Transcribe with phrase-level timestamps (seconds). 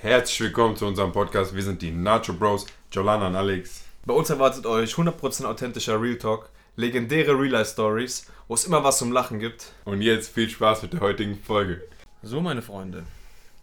[0.00, 1.56] Herzlich willkommen zu unserem Podcast.
[1.56, 3.82] Wir sind die Nacho Bros, Jolana und Alex.
[4.06, 8.84] Bei uns erwartet euch 100% authentischer Real Talk, legendäre Real Life Stories, wo es immer
[8.84, 9.72] was zum Lachen gibt.
[9.84, 11.82] Und jetzt viel Spaß mit der heutigen Folge.
[12.22, 13.02] So, meine Freunde,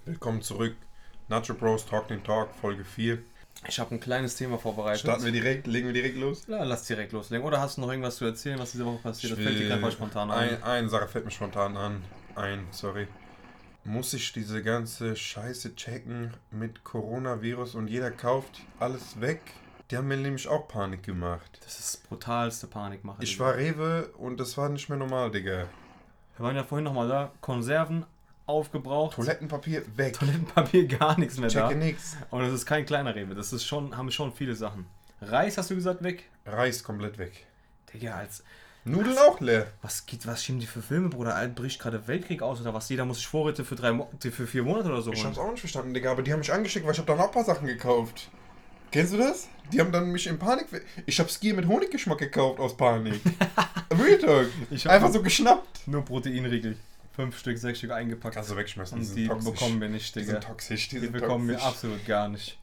[0.03, 0.75] Willkommen zurück.
[1.29, 3.17] Nacho Bros Talk den Talk, Folge 4.
[3.69, 4.99] ich habe ein kleines Thema vorbereitet.
[4.99, 6.43] Starten wir direkt, legen wir direkt los?
[6.49, 7.45] Ja, lass direkt loslegen.
[7.47, 9.31] Oder hast du noch irgendwas zu erzählen, was diese Woche passiert?
[9.31, 10.49] Das fällt dir gerade mal spontan ein.
[10.49, 12.01] ein, eine Sache fällt mir spontan an.
[12.35, 13.07] Ein, sorry.
[13.87, 19.39] Muss ich diese ganze Scheiße checken mit Coronavirus und jeder kauft alles weg?
[19.91, 21.59] Die haben mir nämlich auch Panik gemacht.
[21.63, 23.23] Das ist brutalste Panikmache.
[23.23, 23.45] Ich Digga.
[23.45, 25.67] war Rewe und das war nicht mehr normal, Digga.
[26.35, 27.31] Wir waren ja vorhin nochmal da.
[27.41, 28.07] Konserven
[28.47, 29.17] aufgebraucht.
[29.17, 30.13] Toilettenpapier weg.
[30.13, 31.67] Toilettenpapier gar nichts mehr da.
[31.67, 32.17] Checke nix.
[32.31, 33.35] Und das ist kein kleiner Rewe.
[33.35, 34.87] Das ist schon, haben schon viele Sachen.
[35.21, 36.23] Reis hast du gesagt weg?
[36.47, 37.45] Reis komplett weg.
[37.93, 38.43] Digga, als
[38.87, 39.67] Nudeln auch leer.
[39.81, 41.35] Was geht, was schieben die für Filme, Bruder?
[41.55, 42.87] Bricht gerade Weltkrieg aus oder was?
[42.89, 45.27] Jeder muss sich Vorräte für drei Mo für vier Monate oder so Ich holen.
[45.29, 47.25] hab's auch nicht verstanden, Digga, aber die haben mich angesteckt, weil ich hab dann auch
[47.27, 48.29] ein paar Sachen gekauft.
[48.91, 49.47] Kennst du das?
[49.73, 50.67] Die haben dann mich in Panik.
[51.07, 53.19] Ich hab Skier mit Honiggeschmack gekauft aus Panik.
[53.91, 54.47] Real Talk.
[54.69, 55.87] Ich Einfach so geschnappt.
[55.87, 56.77] Nur Proteinriegel.
[57.15, 58.37] Fünf Stück, sechs Stück eingepackt.
[58.37, 58.99] Du wegschmeißen.
[58.99, 60.33] Und die bekommen wir nicht, Die Digga.
[60.33, 60.89] sind toxisch.
[60.89, 61.69] Die, Die sind bekommen wir toxisch.
[61.71, 62.57] absolut gar nicht.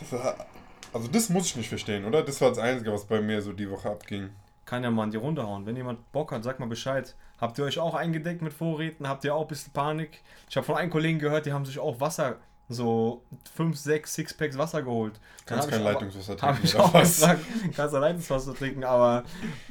[0.00, 0.46] Das war,
[0.92, 2.22] also das muss ich nicht verstehen, oder?
[2.22, 4.28] Das war das Einzige, was bei mir so die Woche abging.
[4.68, 5.64] Kann ja mal an die runterhauen.
[5.64, 7.14] Wenn jemand Bock hat, sagt mal Bescheid.
[7.40, 9.08] Habt ihr euch auch eingedeckt mit Vorräten?
[9.08, 10.22] Habt ihr auch ein bisschen Panik?
[10.50, 12.36] Ich habe von einem Kollegen gehört, die haben sich auch Wasser,
[12.68, 13.22] so
[13.54, 15.18] 5, 6 Sixpacks Wasser geholt.
[15.46, 16.60] Kannst kein aber- Leitungswasser trinken.
[16.64, 17.14] ich auch was?
[17.14, 17.40] gesagt,
[17.74, 19.24] kannst du Leitungswasser trinken, aber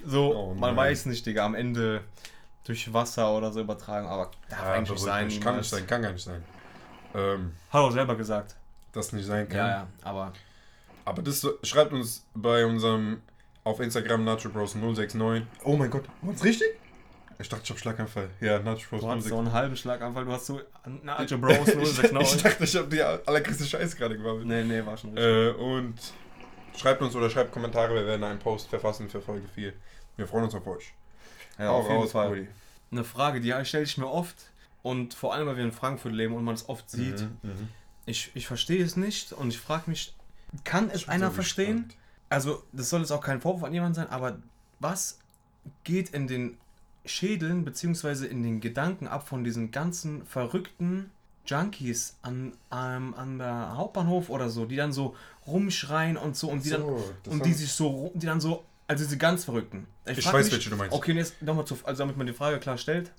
[0.04, 2.02] so, Oh man weiß nicht, Digga, am Ende
[2.64, 5.28] durch Wasser oder so übertragen, aber darf Ja, eigentlich sein.
[5.28, 5.40] mich.
[5.40, 6.44] Kann nicht sein, kann gar nicht sein.
[7.14, 8.56] Ähm, Hat er selber gesagt.
[8.94, 9.58] das nicht sein kann.
[9.58, 10.34] Ja, ja, aber
[11.06, 13.22] Aber das schreibt uns bei unserem
[13.68, 15.44] auf Instagram NachoBros069.
[15.66, 16.68] Oh mein Gott, war's richtig?
[17.40, 18.30] Ich dachte, ich hab Schlaganfall.
[18.40, 19.38] Ja, du hast so NachoBros069.
[19.38, 20.62] einen halben Schlaganfall, du hast so
[21.04, 22.42] Nacho Bros Ich, ich 069.
[22.44, 24.46] dachte, ich hab die allergrößte Scheiße gerade gemacht.
[24.46, 25.26] Nee, nee, war schon richtig.
[25.26, 25.96] Äh, und
[26.76, 29.74] schreibt uns oder schreibt Kommentare, wir werden einen Post verfassen für Folge 4.
[30.16, 30.94] Wir freuen uns auf euch.
[31.60, 32.30] ja, auf jeden raus, Fall.
[32.30, 32.48] Brudi.
[32.90, 34.38] Eine Frage, die stelle ich mir oft
[34.82, 37.20] und vor allem, weil wir in Frankfurt leben und man es oft sieht.
[37.20, 37.68] Mhm, mhm.
[38.06, 40.16] Ich, ich verstehe es nicht und ich frage mich,
[40.64, 41.90] kann es einer verstehen?
[41.90, 42.07] gespannt.
[42.30, 44.38] Also das soll jetzt auch kein Vorwurf an jemanden sein, aber
[44.80, 45.20] was
[45.84, 46.58] geht in den
[47.06, 51.12] Schädeln beziehungsweise in den Gedanken ab von diesen ganzen verrückten
[51.46, 55.16] Junkies an, ähm, an der Hauptbahnhof oder so, die dann so
[55.46, 58.66] rumschreien und so und die dann So, das und die sich so die dann so
[58.90, 59.86] also diese ganz verrückten.
[60.06, 60.94] Ich frag weiß, welche du meinst.
[60.96, 63.12] Okay, und jetzt nochmal zu also damit man die Frage klar stellt,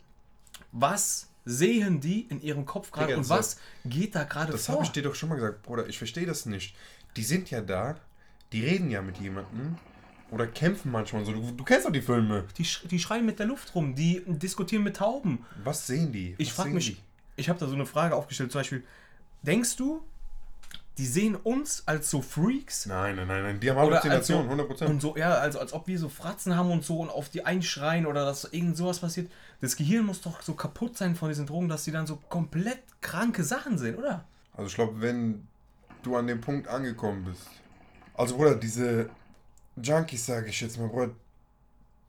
[0.72, 4.76] was sehen die in ihrem Kopf gerade und das- was geht da gerade Das vor?
[4.76, 5.86] habe ich dir doch schon mal gesagt, Bruder.
[5.86, 6.74] Ich verstehe das nicht.
[7.16, 7.96] Die sind ja da,
[8.52, 9.76] die reden ja mit jemandem
[10.30, 11.32] oder kämpfen manchmal so.
[11.32, 12.44] Du, du kennst doch die Filme.
[12.56, 15.44] Die, sch die schreien mit der Luft rum, die diskutieren mit Tauben.
[15.64, 16.34] Was sehen die?
[16.38, 17.02] Ich Was frage sehen mich, die?
[17.36, 18.84] ich habe da so eine Frage aufgestellt, zum Beispiel,
[19.42, 20.02] denkst du,
[20.98, 22.86] die sehen uns als so Freaks?
[22.86, 23.60] Nein, nein, nein, nein.
[23.60, 24.86] Die haben als so, Halluzinationen, 100%.
[24.86, 27.46] und so, ja, also als ob wir so Fratzen haben und so und auf die
[27.46, 29.30] einschreien oder dass irgend sowas passiert.
[29.60, 32.80] Das Gehirn muss doch so kaputt sein von diesen Drogen, dass sie dann so komplett
[33.00, 34.24] kranke Sachen sehen, oder?
[34.54, 35.46] Also ich glaube, wenn
[36.02, 37.46] du an dem Punkt angekommen bist.
[38.18, 39.08] Also Bruder, diese
[39.80, 41.10] Junkies, sage ich jetzt mal, Bruder.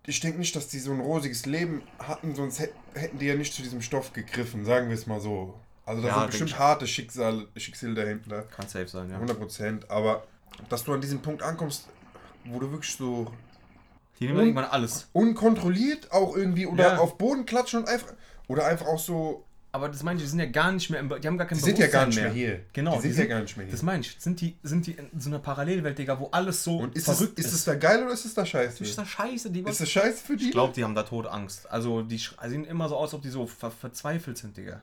[0.06, 3.36] Ich denke nicht, dass die so ein rosiges Leben hatten, sonst hä- hätten die ja
[3.36, 5.54] nicht zu diesem Stoff gegriffen, sagen wir es mal so.
[5.86, 8.44] Also da Ja, sind bestimmt harte Schicksale, Schicksale dahinter.
[8.44, 9.16] Kann safe sein, ja.
[9.16, 9.90] 100 Prozent.
[9.92, 10.24] Aber
[10.68, 11.88] dass du an diesem Punkt ankommst,
[12.46, 13.32] wo du wirklich so
[14.20, 15.10] Die nehmen irgendwann alles.
[15.14, 16.98] unkontrolliert auch irgendwie oder Ja.
[17.00, 18.14] auf Boden klatschen und einfach.
[18.48, 19.46] Oder einfach auch so.
[19.72, 21.58] Aber das meine ich, die sind ja gar nicht mehr im, die haben gar kein
[21.58, 22.62] Die sind ja gar nicht mehr hier.
[22.74, 23.72] Genau, Die sind die ja sind- gar nicht mehr hier.
[23.72, 24.16] Das meine ich.
[24.18, 27.18] Sind die, sind die in so einer Parallelwelt, Digga, wo alles so Und ist es,
[27.18, 28.80] verrückt ist es da geil oder ist es da scheiße?
[28.80, 30.46] Das ist das scheiße, die Ist das scheiße für die?
[30.46, 31.70] Ich glaube, die haben da Todangst.
[31.70, 34.82] Also, die sehen immer so aus, als ob die so ver verzweifelt sind, Digga.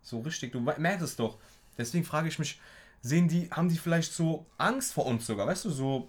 [0.00, 1.36] So richtig, du merkst es doch.
[1.76, 2.58] Deswegen frage ich mich,
[3.02, 6.08] sehen die, haben die vielleicht so Angst vor uns sogar, weißt du, so,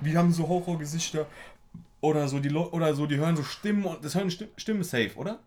[0.00, 1.26] wir haben so Horrorgesichter
[2.00, 5.10] oder so, die Leu- oder so, die hören so Stimmen und das hören Stimmen safe,
[5.16, 5.38] oder?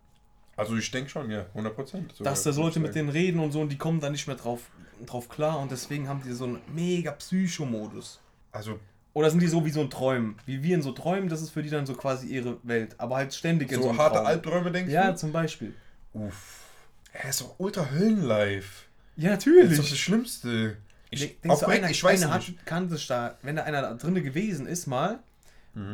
[0.56, 2.14] Also ich denke schon, ja, 100 Prozent.
[2.20, 4.60] Dass da Leute mit denen reden und so und die kommen da nicht mehr drauf,
[5.06, 8.20] drauf klar und deswegen haben die so einen mega Psychomodus.
[8.52, 8.78] Also
[9.14, 10.36] Oder sind die so wie so ein Träumen?
[10.46, 13.16] Wie wir in so Träumen, das ist für die dann so quasi ihre Welt, aber
[13.16, 14.26] halt ständig in so, so harte Traum.
[14.26, 15.16] Albträume, denkst Ja, du?
[15.16, 15.74] zum Beispiel.
[16.12, 16.60] Uff.
[17.12, 18.84] Er ist doch ultra Höllenlife.
[19.16, 20.00] Ja, Das ist doch das natürlich.
[20.00, 20.76] Schlimmste.
[21.10, 22.58] Ich, Denkst auch du, einer, ich weiß einer nicht.
[22.58, 25.20] Hat, kann sich da, wenn da einer da drinne gewesen ist mal,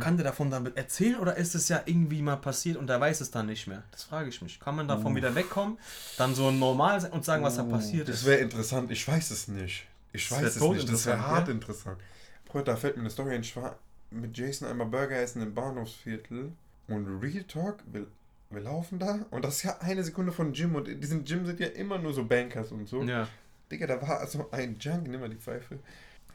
[0.00, 3.20] kann der davon dann erzählen oder ist es ja irgendwie mal passiert und der weiß
[3.22, 3.82] es dann nicht mehr?
[3.92, 4.60] Das frage ich mich.
[4.60, 5.78] Kann man davon wieder wegkommen,
[6.18, 8.26] dann so normal sein und sagen, was da passiert Das ist?
[8.26, 8.90] wäre interessant.
[8.90, 9.86] Ich weiß es nicht.
[10.12, 10.92] Ich Das weiß es nicht.
[10.92, 11.54] Das wäre hart ja?
[11.54, 11.98] interessant.
[12.44, 13.40] Bruder, da fällt mir eine Story ein.
[13.40, 13.78] Ich war
[14.10, 16.52] mit Jason einmal Burger essen im Bahnhofsviertel
[16.88, 18.06] und Real Talk, wir,
[18.50, 21.46] wir laufen da und das ist ja eine Sekunde von Gym und in diesem Gym
[21.46, 23.02] sind ja immer nur so Bankers und so.
[23.04, 23.28] Ja.
[23.70, 25.78] Digga, da war also ein Junk, nimm mal die Pfeife,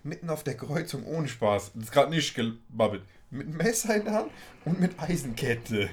[0.06, 1.72] mitten auf der Kreuzung ohne Spaß.
[1.74, 3.04] Das ist gerade nicht gebabbelt.
[3.32, 4.32] Mit Messer in der Hand
[4.64, 5.90] und mit Eisenkette.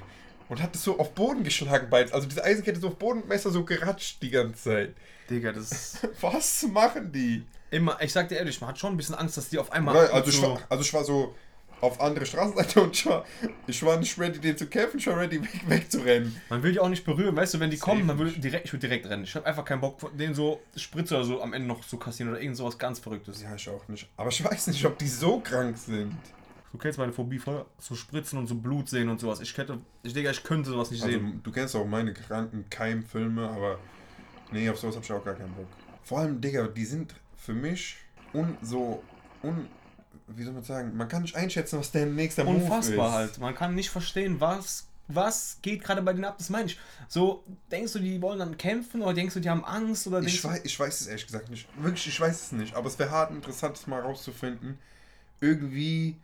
[0.49, 2.13] Und hat es so auf Boden geschlagen beides.
[2.13, 4.95] Also diese Eisenkette so auf Boden und Messer so geratscht die ganze Zeit.
[5.31, 7.45] Digga, das ist Was machen die?
[7.73, 9.97] immer, ich sag dir ehrlich, man hat schon ein bisschen Angst, dass die auf einmal.
[9.97, 11.35] Oder, also, ich so, war, also ich war so
[11.83, 13.25] auf andere Straßenseite und ich war,
[13.67, 16.35] ich war nicht ready, den zu kämpfen, ich war ready, weg, wegzurennen.
[16.49, 18.67] man will die auch nicht berühren, weißt du, wenn die kommen, dann Safe würde direkt,
[18.67, 19.25] ich würde direkt rennen.
[19.25, 22.33] Ich habe einfach keinen Bock, den so Spritze oder so am Ende noch zu kassieren
[22.33, 23.43] oder irgend sowas ganz Verrücktes.
[23.43, 24.09] Ja, ich auch nicht.
[24.17, 26.15] Aber ich weiß nicht, ob die so krank sind.
[26.71, 29.41] Du kennst meine Phobie voll, so Spritzen und so Blut sehen und sowas.
[29.41, 31.41] Ich hätte, ich denke, ich könnte sowas nicht Also, sehen.
[31.43, 33.79] du kennst auch meine kranken Keimfilme, aber
[34.53, 35.67] nee, auf sowas hab ich auch gar keinen Bock.
[36.05, 37.97] Vor allem, Digga, die sind für mich
[38.33, 39.03] un so
[39.43, 39.67] un
[40.29, 42.63] wie soll man sagen, man kann nicht einschätzen, was der nächste Move ist.
[42.65, 43.39] Unfassbar halt.
[43.39, 46.37] Man kann nicht verstehen, was, was geht gerade bei denen ab.
[46.39, 46.79] Das meine ich.
[47.09, 50.43] So, denkst du, die wollen dann kämpfen oder denkst du, die haben Angst oder Ich
[50.43, 51.69] weiß, ich weiß es ehrlich gesagt nicht.
[51.77, 52.75] Wirklich, ich weiß es nicht.
[52.75, 54.79] Aber es wäre hart interessant, das mal rauszufinden.
[55.41, 56.17] Irgendwie.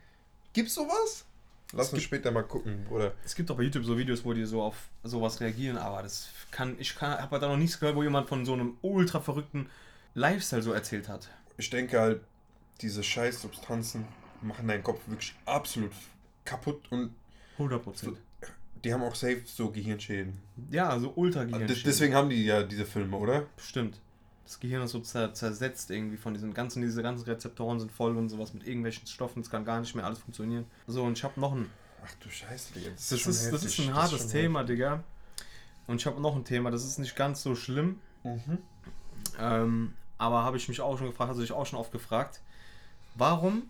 [0.52, 1.24] Gibt's sowas?
[1.72, 3.12] Lass uns später mal gucken, Bruder.
[3.24, 6.28] Es gibt auch bei YouTube so Videos, wo die so auf sowas reagieren, aber das
[6.50, 9.68] kann, ich kann, habe da noch nichts gehört, wo jemand von so einem ultra verrückten
[10.14, 11.28] Lifestyle so erzählt hat.
[11.58, 12.22] Ich denke halt,
[12.80, 14.06] diese Scheißsubstanzen
[14.42, 15.92] machen deinen Kopf wirklich absolut
[16.44, 17.14] kaputt und
[17.54, 18.18] 100 Prozent.
[18.84, 20.40] die haben auch safe so Gehirnschäden.
[20.70, 21.82] Ja, so ultra Gehirnschäden.
[21.84, 23.46] Deswegen haben die ja diese Filme, oder?
[23.56, 24.00] Stimmt.
[24.44, 28.16] Das Gehirn ist so zer zersetzt irgendwie von diesen ganzen, diese ganzen Rezeptoren sind voll
[28.16, 30.64] und sowas mit irgendwelchen Stoffen, es kann gar nicht mehr alles funktionieren.
[30.86, 31.70] So, und ich habe noch ein,
[32.02, 32.90] Ach du Scheiße, Digga.
[32.90, 33.88] das ist, schon das ist heftig.
[33.88, 35.04] ein hartes schon Thema, Digga.
[35.86, 38.46] Und ich habe noch ein Thema, das ist nicht ganz so schlimm, heftig.
[38.46, 38.58] Mhm.
[39.38, 42.40] ähm, aber habe ich mich auch schon gefragt, du dich auch schon oft gefragt,
[43.18, 43.64] warum,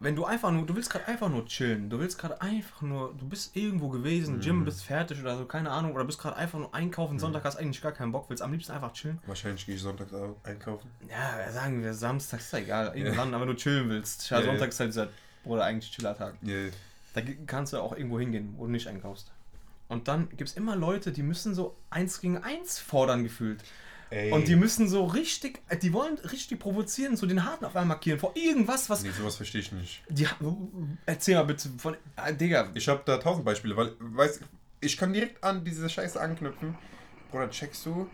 [0.00, 3.14] wenn du einfach nur, du willst gerade einfach nur chillen, du willst gerade einfach nur,
[3.16, 4.64] du bist irgendwo gewesen, Gym, Mhm.
[4.64, 7.80] bist fertig oder so, keine Ahnung, oder bist gerade einfach nur einkaufen, Sonntag hast eigentlich
[7.80, 9.18] gar keinen Bock, willst am liebsten einfach chillen.
[9.26, 10.90] Wahrscheinlich gehe ich sonntags au- einkaufen.
[11.08, 14.28] Ja, sagen wir Samstag, ist ja egal, irgendwann, aber du chillen willst.
[14.30, 14.50] Ja, Ja, ja.
[14.50, 15.08] Sonntag ist halt dieser,
[15.44, 16.34] oder eigentlich Chillertag.
[16.44, 16.70] Yeah.
[17.14, 19.30] Da kannst du auch irgendwo hingehen, wo du nicht einkaufst.
[19.88, 23.62] Und dann gibt es immer Leute, die müssen so eins gegen eins fordern gefühlt.
[24.12, 24.30] Ey.
[24.30, 27.96] Und die müssen so richtig, äh, die wollen richtig provozieren, so den Harten auf einmal
[27.96, 29.02] markieren vor irgendwas, was.
[29.02, 30.02] Nee, sowas verstehe ich nicht.
[30.10, 30.28] Die,
[31.06, 31.96] erzähl mal bitte von.
[32.16, 34.40] Äh, Digga, Ich habe da tausend Beispiele, weil, weiß,
[34.80, 36.76] ich kann direkt an diese Scheiße anknüpfen.
[37.30, 38.06] Bruder, checkst du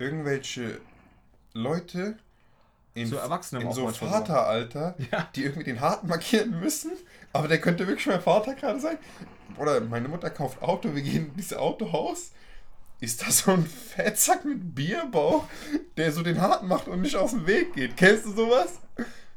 [0.00, 0.80] irgendwelche
[1.52, 2.16] Leute
[2.94, 5.28] in, So Erwachsene in so Vateralter, Ja.
[5.36, 6.90] die irgendwie den Harten markieren müssen,
[7.32, 8.98] aber der könnte wirklich mein Vater gerade sein.
[9.54, 12.32] Bruder, meine Mutter kauft Auto, wir gehen in dieses Autohaus.
[13.00, 15.44] Ist da so ein Fettsack mit Bierbauch,
[15.96, 17.96] der so den Harten macht und nicht aus dem Weg geht?
[17.96, 18.78] Kennst du sowas?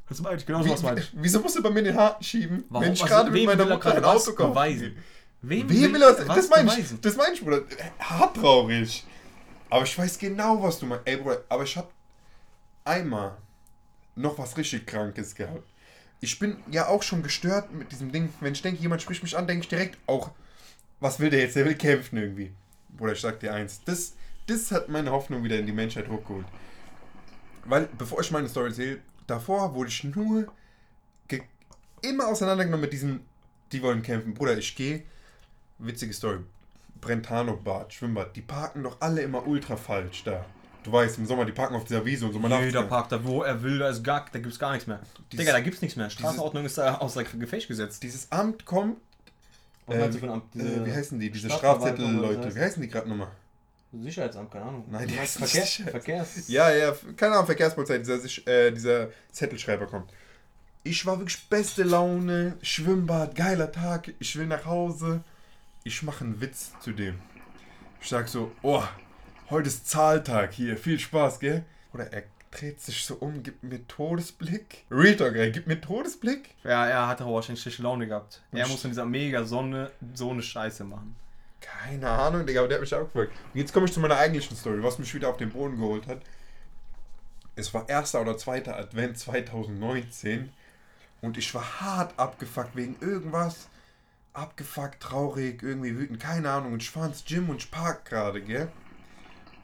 [0.09, 1.11] das meine ich, genau Wie, was meine ich.
[1.13, 2.85] wieso musst du bei mir den Harten schieben, Warum?
[2.85, 4.49] wenn ich Also, gerade mit meiner er Mutter ein Auto kaufe?
[4.49, 4.95] beweisen?
[5.41, 6.27] Wem, Wem will er das?
[6.27, 7.61] Das meine ich, das meine ich, Bruder.
[7.99, 9.05] Hart traurig.
[9.69, 11.07] Aber ich weiß genau, was du meinst.
[11.07, 11.89] Ey, Bruder, aber ich hab
[12.85, 13.37] einmal
[14.15, 15.63] noch was richtig Krankes gehabt.
[16.21, 18.29] Ich bin ja auch schon gestört mit diesem Ding.
[18.39, 20.31] Wenn ich denke, jemand spricht mich an, denke ich direkt auch,
[20.99, 21.55] was will der jetzt?
[21.55, 22.51] Der will kämpfen irgendwie.
[22.97, 23.81] Bruder, ich sag dir eins.
[23.85, 24.13] Das,
[24.47, 26.45] das hat meine Hoffnung wieder in die Menschheit hochgeholt.
[27.65, 30.51] Weil, bevor ich meine Story erzähle, davor wurde ich nur
[32.03, 33.21] immer auseinandergenommen mit diesem,
[33.71, 34.33] die wollen kämpfen.
[34.33, 35.03] Bruder, ich gehe,
[35.79, 36.39] witzige Story,
[37.01, 40.45] Brentano-Bad, Schwimmbad, die parken doch alle immer ultra falsch da.
[40.83, 42.39] Du weißt, im Sommer, die parken auf dieser Wiese und so.
[42.39, 44.99] Man Jeder parkt da, wo er will, da ist gar, da gibt's gar nichts mehr.
[45.31, 46.09] Dieses- Digga, da gibt's nichts mehr.
[46.09, 48.03] Straßenordnung ist da außer Gefecht gesetzt.
[48.03, 48.97] Dieses Amt kommt,
[49.85, 50.55] Was meinst du für ein Amt?
[50.55, 53.29] äh, wie heißen die, diese Strafzettel-Leute, wie heißen die gerade nochmal?
[53.91, 54.85] Sicherheitsamt, keine Ahnung.
[54.89, 56.47] Nein, die Du heißen Verkehr, Sicherheits- Verkehrs.
[56.47, 60.11] Ja, ja, keine Ahnung, Verkehrspolizei, dieser, äh, dieser Zettelschreiber kommt.
[60.83, 65.23] Ich war wirklich beste Laune, Schwimmbad, geiler Tag, ich will nach Hause.
[65.83, 67.19] Ich mache einen Witz zu dem.
[68.01, 68.83] Ich sag so, oh,
[69.49, 71.63] heute ist Zahltag hier, viel Spaß, gell?
[71.93, 72.23] Oder er
[72.53, 74.85] dreht sich so um, gibt mir Todesblick.
[74.91, 76.55] Real Talk, er gibt mir Todesblick.
[76.63, 78.41] Ja, er hatte auch wahrscheinlich schlechte Laune gehabt.
[78.51, 81.15] Er muss in dieser mega Sonne so eine Scheiße machen.
[81.59, 83.31] Keine Ahnung, Digga, aber der hat mich auch gefragt.
[83.53, 86.07] Und jetzt komme ich zu meiner eigentlichen Story, was mich wieder auf den Boden geholt
[86.07, 86.21] hat.
[87.55, 90.51] Es war erster oder zweiter Advent 2019
[91.21, 93.69] und ich war hart abgefuckt wegen irgendwas.
[94.33, 96.73] Abgefuckt, traurig, irgendwie wütend, keine Ahnung.
[96.73, 98.71] Und ich fahre ins Gym und ich park gerade, gell?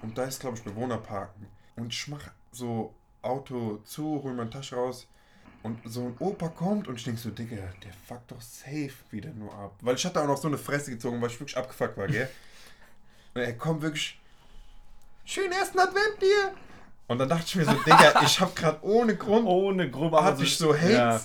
[0.01, 1.48] Und da ist, glaube ich, Bewohnerparken.
[1.75, 5.07] Und ich mach so Auto zu, hol meine Tasche raus.
[5.61, 9.31] Und so ein Opa kommt und ich denk so, Digga, der fuckt doch safe wieder
[9.31, 9.73] nur ab.
[9.81, 12.29] Weil ich hatte auch noch so eine Fresse gezogen, weil ich wirklich abgefuckt war, gell?
[13.33, 14.17] und er kommt wirklich,
[15.25, 16.53] schönen ersten Advent dir!
[17.07, 20.43] Und dann dachte ich mir so, Digga, ich hab grad ohne Grund, Ohne Grübe hatte
[20.43, 20.93] ich so Hate.
[20.93, 21.21] Ja.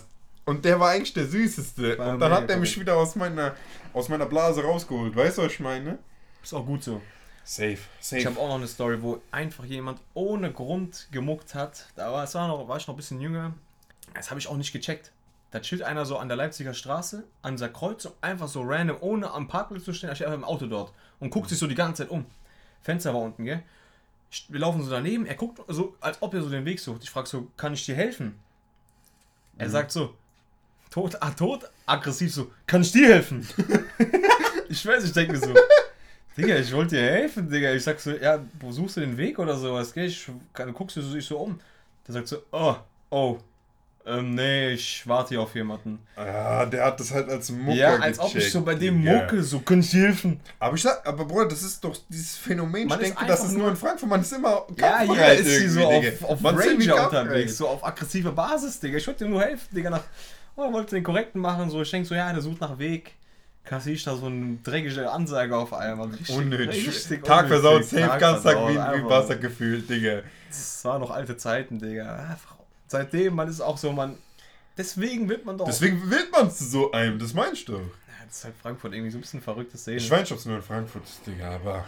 [0.46, 1.96] Und der war eigentlich der Süßeste.
[1.98, 3.54] War und dann hat er mich wieder aus meiner,
[3.92, 5.14] aus meiner Blase rausgeholt.
[5.14, 5.98] Weißt du, was ich meine?
[6.42, 7.00] Ist auch gut so.
[7.44, 8.20] Safe, safe.
[8.20, 11.86] Ich habe auch noch eine Story, wo einfach jemand ohne Grund gemuckt hat.
[11.94, 13.52] Da war, es war, noch, war ich noch ein bisschen jünger.
[14.14, 15.12] Das habe ich auch nicht gecheckt.
[15.50, 19.30] Da chillt einer so an der Leipziger Straße, an dieser Kreuzung, einfach so random, ohne
[19.30, 20.08] am Parkplatz zu stehen.
[20.08, 22.24] Er steht einfach im Auto dort und guckt sich so die ganze Zeit um.
[22.82, 23.62] Fenster war unten, gell?
[24.48, 27.04] Wir laufen so daneben, er guckt so, als ob er so den Weg sucht.
[27.04, 28.40] Ich frage so, kann ich dir helfen?
[29.56, 30.14] Er sagt so,
[30.90, 33.46] tot, ah, tot, aggressiv so, kann ich dir helfen?
[34.68, 35.54] ich weiß, ich denke mir so,
[36.36, 37.72] Digga, ich wollte dir helfen, Digga.
[37.72, 40.06] Ich sag so, ja, wo suchst du den Weg oder sowas, gell?
[40.06, 41.60] Ich, du guckst du dich so um.
[42.06, 42.76] Der sagt so, oh,
[43.10, 43.38] oh,
[44.06, 45.98] ähm, nee, ich warte hier auf jemanden.
[46.14, 49.22] Ah, der hat das halt als Mucke ja, als ob ich so bei dem Digga.
[49.22, 50.40] mucke, so, kann ich helfen?
[50.58, 52.86] Aber ich sag, aber Bruder, das ist doch dieses Phänomen.
[52.86, 54.10] Man ich denke, das ist nur in Frankfurt.
[54.10, 56.26] Man ist immer Ja, hier kampfbereit ist sie so auf, Digga.
[56.26, 58.98] auf Man irgendwie Ranger unterwegs, so auf aggressive Basis, Digga.
[58.98, 60.04] Ich wollte dir nur helfen, Digga, nach,
[60.56, 63.12] oh, wollte den korrekten machen, so, ich denk so, ja, der sucht nach Weg.
[63.64, 66.08] Kassier ich da so eine dreckige Ansage auf einmal.
[66.08, 66.86] Richtig, Unnötig.
[66.86, 69.08] richtig Tag versaut, safe, ganz Tag wie, wie.
[69.08, 70.22] Wasser gefühlt, Digga.
[70.48, 72.36] Das waren noch alte Zeiten, Digga.
[72.86, 74.18] Seitdem, man ist auch so, man.
[74.76, 75.64] Deswegen wird man doch.
[75.64, 77.74] Deswegen will man zu so einem, das meinst du.
[77.74, 77.80] Ja,
[78.26, 79.96] das ist halt Frankfurt irgendwie so ein bisschen verrücktes Szene.
[79.96, 81.86] Ich weiß nicht, ob es nur in Frankfurt ist, Digga, aber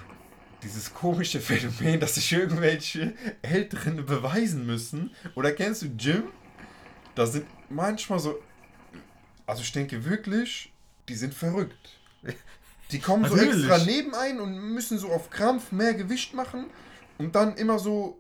[0.63, 5.15] dieses komische Phänomen, dass sich irgendwelche Älteren beweisen müssen.
[5.35, 6.25] Oder kennst du Jim?
[7.15, 8.39] Da sind manchmal so.
[9.47, 10.73] Also ich denke wirklich,
[11.09, 11.99] die sind verrückt.
[12.93, 13.69] Die kommen so Natürlich.
[13.69, 16.67] extra neben ein und müssen so auf Krampf mehr Gewicht machen
[17.19, 18.19] und dann immer so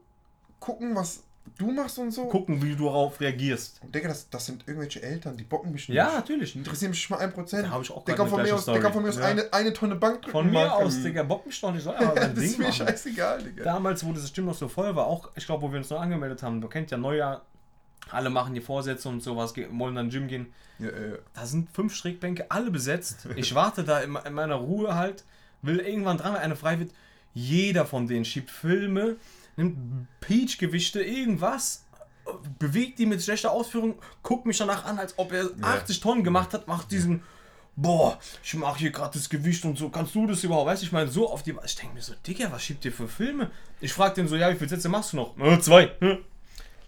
[0.59, 1.23] gucken, was
[1.59, 2.25] du machst und so.
[2.26, 3.81] Gucken, wie du darauf reagierst.
[3.83, 5.97] Und Digga, das, das sind irgendwelche Eltern, die bocken mich nicht.
[5.97, 6.57] Ja, natürlich.
[6.57, 7.66] Interessiert mich mal ein Prozent.
[7.66, 9.26] Da hab ich auch der kann von mir aus, der kann von mir aus Ja.
[9.26, 11.85] eine, eine Tonne Bank Von mir aus, Digga, bock mich doch nicht.
[11.85, 12.75] Soll aber das Ding ist mir machen.
[12.88, 13.62] scheißegal, Digga.
[13.62, 16.00] Damals, wo das Gym noch so voll war, auch, ich glaube, wo wir uns noch
[16.00, 17.43] angemeldet haben, du kennst ja Neujahr,
[18.11, 20.53] alle machen die Vorsätze und sowas, wollen dann Gym gehen.
[20.79, 21.17] Ja, ja.
[21.35, 23.27] Da sind fünf Schrägbänke, alle besetzt.
[23.37, 25.25] Ich warte da in, in meiner Ruhe halt,
[25.63, 26.91] will irgendwann dran, wenn eine frei wird.
[27.35, 29.17] Jeder von denen schiebt Filme,
[29.57, 29.77] nimmt
[30.21, 31.85] Peach-Gewichte, irgendwas,
[32.59, 36.55] bewegt die mit schlechter Ausführung, guckt mich danach an, als ob er 80 Tonnen gemacht
[36.55, 37.23] hat, macht diesen,
[37.77, 40.67] boah, ich mache hier gerade das Gewicht und so, kannst du das überhaupt?
[40.67, 41.55] Weißt du, ich meine, so auf die.
[41.65, 43.51] Ich denke mir so, Digga, was schiebt ihr für Filme?
[43.81, 45.39] Ich frage den so, ja, wie viele Sätze machst du noch?
[45.39, 45.93] Äh, zwei.
[46.01, 46.19] Hm.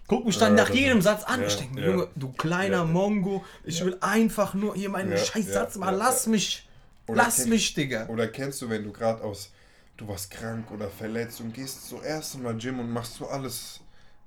[0.09, 1.39] Guck mich dann Ja, nach jedem Satz an.
[1.41, 1.85] ja, ich denke mir.
[1.85, 2.83] Junge, du kleiner.
[2.83, 6.67] Mongo, ich will einfach nur hier meinen scheiß Satz mal, lass mich.
[7.07, 8.07] Oder lass kenn- mich, Digga.
[8.07, 9.51] Oder kennst du, wenn du gerade aus,
[9.97, 13.79] du warst krank oder verletzt und gehst so erst mal Gym und machst so alles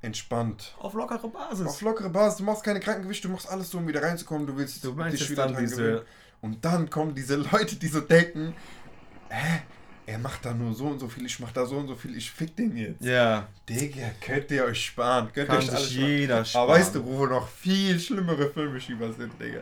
[0.02, 0.74] entspannt.
[0.78, 1.66] Auf lockere Basis.
[1.66, 4.56] Auf lockere Basis, du machst keine Krankengewichte, du machst alles so, um wieder reinzukommen, du
[4.56, 6.04] willst Du dich wieder dran diese-.
[6.40, 8.54] Und dann kommen diese Leute, die so denken,
[9.28, 9.62] hä,
[10.06, 12.16] er macht da nur so und so viel, ich mach da so und so viel,
[12.16, 13.04] ich fick den jetzt.
[13.04, 16.10] ja, Digga, könnt ihr euch sparen, könnt ihr kann euch alles sich sparen.
[16.10, 16.64] jeder sparen.
[16.64, 19.60] Aber weißt du, wo noch viel schlimmere Filmeschieber sind, Digga?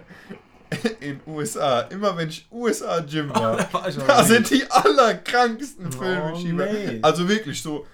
[1.01, 1.81] In USA.
[1.83, 6.99] Immer wenn ich USA Gym war, Da war da sind die allerkranksten Oh, nee.
[7.03, 7.87] Also wirklich so,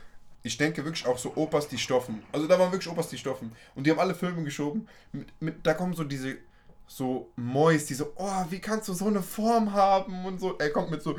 [0.42, 2.22] ich denke wirklich auch so Opas, die stoffen.
[2.32, 3.50] Also da waren wirklich Opas, die stoffen.
[3.74, 4.86] Und die haben alle Filme geschoben.
[5.12, 6.36] Mit, mit, da kommen so diese
[6.86, 10.56] so Mois, die so, oh, wie kannst du so eine Form haben und so.
[10.58, 11.16] Er kommt mit so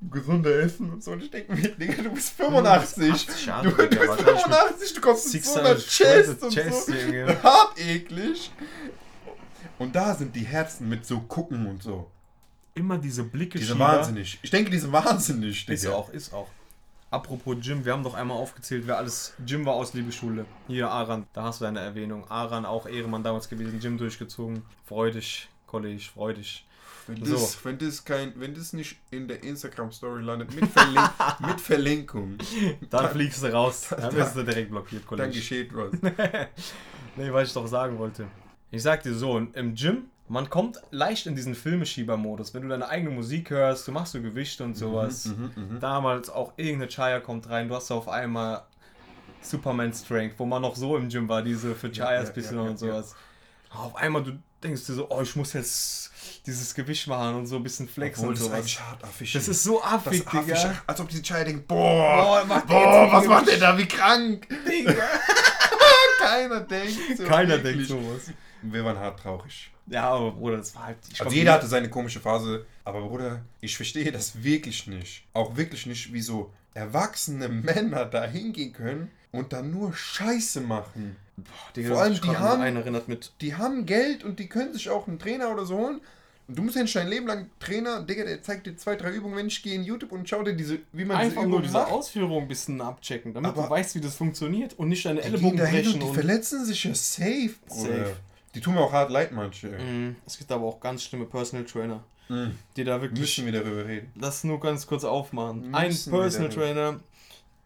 [0.00, 1.12] gesunde Essen und so.
[1.12, 3.12] Und ich denke mir, Digga, du bist 85.
[3.12, 6.42] 80 Jahre, du, du Digga, bist wahrscheinlich mit 85, du kommst mit so einer Chest
[6.42, 6.92] und Chest, so.
[6.92, 7.36] Junge.
[7.42, 8.52] Hart eklig.
[9.78, 12.10] Und da sind die Herzen mit so gucken und so.
[12.74, 13.88] Immer diese Blicke Die sind Schieber.
[13.88, 14.38] wahnsinnig.
[14.42, 15.74] Ich denke, die sind wahnsinnig, Digga.
[15.74, 16.48] Ist auch, ist auch.
[17.10, 19.32] Apropos Jim, wir haben doch einmal aufgezählt, wer alles.
[19.46, 20.44] Jim war aus Liebeschule.
[20.66, 22.24] Hier Aran, da hast du deine Erwähnung.
[22.30, 24.62] Aran auch Ehremann damals gewesen, Jim durchgezogen.
[24.84, 26.66] Freu dich, Kollege, freu dich.
[27.06, 27.32] Wenn So.
[27.36, 31.10] das, wenn das kein, wenn das nicht in der Instagram-Story landet mit, Verlink,
[31.46, 32.36] mit Verlinkung,
[32.90, 33.88] Dann fliegst du raus.
[33.98, 35.30] Dann bist du direkt blockiert, dann Kollege.
[35.30, 35.92] geschieht was.
[37.16, 38.26] Nee, was ich doch sagen wollte.
[38.70, 42.52] Ich sag dir so, im Gym, man kommt leicht in diesen Filmeschieber-Modus.
[42.54, 45.26] Wenn du deine eigene Musik hörst, du machst so Gewichte und sowas.
[45.26, 48.62] Mhm, Damals auch irgendeine Chaya kommt rein, du hast auf einmal
[49.40, 52.64] Superman Strength, wo man noch so im Gym war, diese für Chayas ja, bisschen ja,
[52.64, 53.14] ja, und sowas.
[53.70, 56.10] Auf einmal du denkst dir so, oh, ich muss jetzt
[56.46, 58.88] dieses Gewicht machen und so ein bisschen flexen Obwohl, und das ist sowas.
[58.88, 59.32] hart affig.
[59.32, 60.82] Das ist so das affig, affig, Digga.
[60.86, 64.48] als ob diese Chai denkt, Boah, boah, macht boah, was macht der da, wie krank.
[64.68, 64.94] Digga.
[66.18, 67.24] Keiner denkt so.
[67.24, 67.88] Keiner wirklich.
[67.88, 68.32] denkt sowas.
[68.62, 69.70] Wir waren hart traurig.
[69.90, 70.98] Ja, aber Bruder, das war halt.
[71.04, 75.24] Ich Also glaub, jeder hatte seine komische Phase, aber Bruder, ich verstehe das wirklich nicht.
[75.32, 81.16] Auch wirklich nicht, wie so erwachsene Männer da hingehen können und dann nur Scheiße machen.
[81.76, 83.32] Digga, vor du allem, die haben- einen erinnert mit.
[83.40, 86.00] Die haben Geld und die können sich auch einen Trainer oder so holen.
[86.48, 89.10] Und du musst ja nicht dein Leben lang Trainer, Digga, der zeigt dir zwei, drei
[89.12, 91.60] Übungen, wenn ich gehe in YouTube und schau dir diese, wie man Einfach diese nur
[91.62, 91.92] diese macht.
[91.92, 95.26] Ausführung ein bisschen abchecken, damit du Aber- weißt, wie das funktioniert und nicht deine Die
[95.26, 96.02] Ellenbogen gehen dahin brechen.
[96.02, 97.88] und die verletzen sich ja safe, Bruder.
[98.06, 98.16] Safe.
[98.58, 99.68] Die tun mir auch hart leid, manche.
[99.68, 102.02] Mm, es gibt aber auch ganz schlimme Personal Trainer.
[102.76, 104.10] die da wirklich Müssen wir darüber reden.
[104.16, 105.70] das nur ganz kurz aufmachen.
[105.70, 107.00] Müssen Ein Personal Trainer,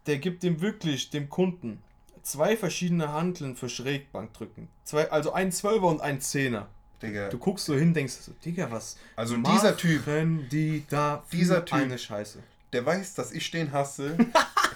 [0.06, 1.82] der gibt dem wirklich, dem Kunden,
[2.22, 4.68] zwei verschiedene Hanteln für Schrägbankdrücken.
[4.84, 6.68] Zwei, also ein Zwölfer und ein Zehner.
[7.00, 7.30] Digga.
[7.30, 10.02] Du guckst so hin, denkst so, Digga, was Also dieser Typ,
[10.50, 11.78] die da Dieser Typ.
[11.78, 12.38] eine Scheiße.
[12.74, 14.18] der weiß, dass ich den hasse.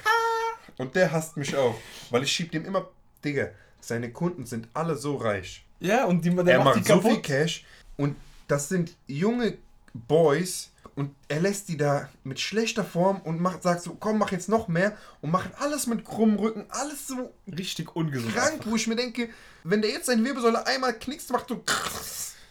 [0.78, 1.76] und der hasst mich auch.
[2.08, 2.88] Weil ich schieb dem immer.
[3.23, 5.65] Digga, seine Kunden sind alle so reich.
[5.80, 7.21] Ja, und die, der er macht, macht die so viel.
[7.21, 7.64] Cash.
[7.97, 8.16] Und
[8.49, 9.59] das sind junge
[9.95, 10.71] Boys.
[10.95, 14.49] Und er lässt die da mit schlechter Form und macht, sagt so, komm, mach jetzt
[14.49, 14.97] noch mehr.
[15.21, 16.64] Und machen alles mit krummem Rücken.
[16.71, 18.35] Alles so Richtig ungesund.
[18.35, 18.71] krank, einfach.
[18.71, 19.28] wo ich mir denke,
[19.62, 21.62] wenn der jetzt seine Wirbelsäule einmal knickst, macht so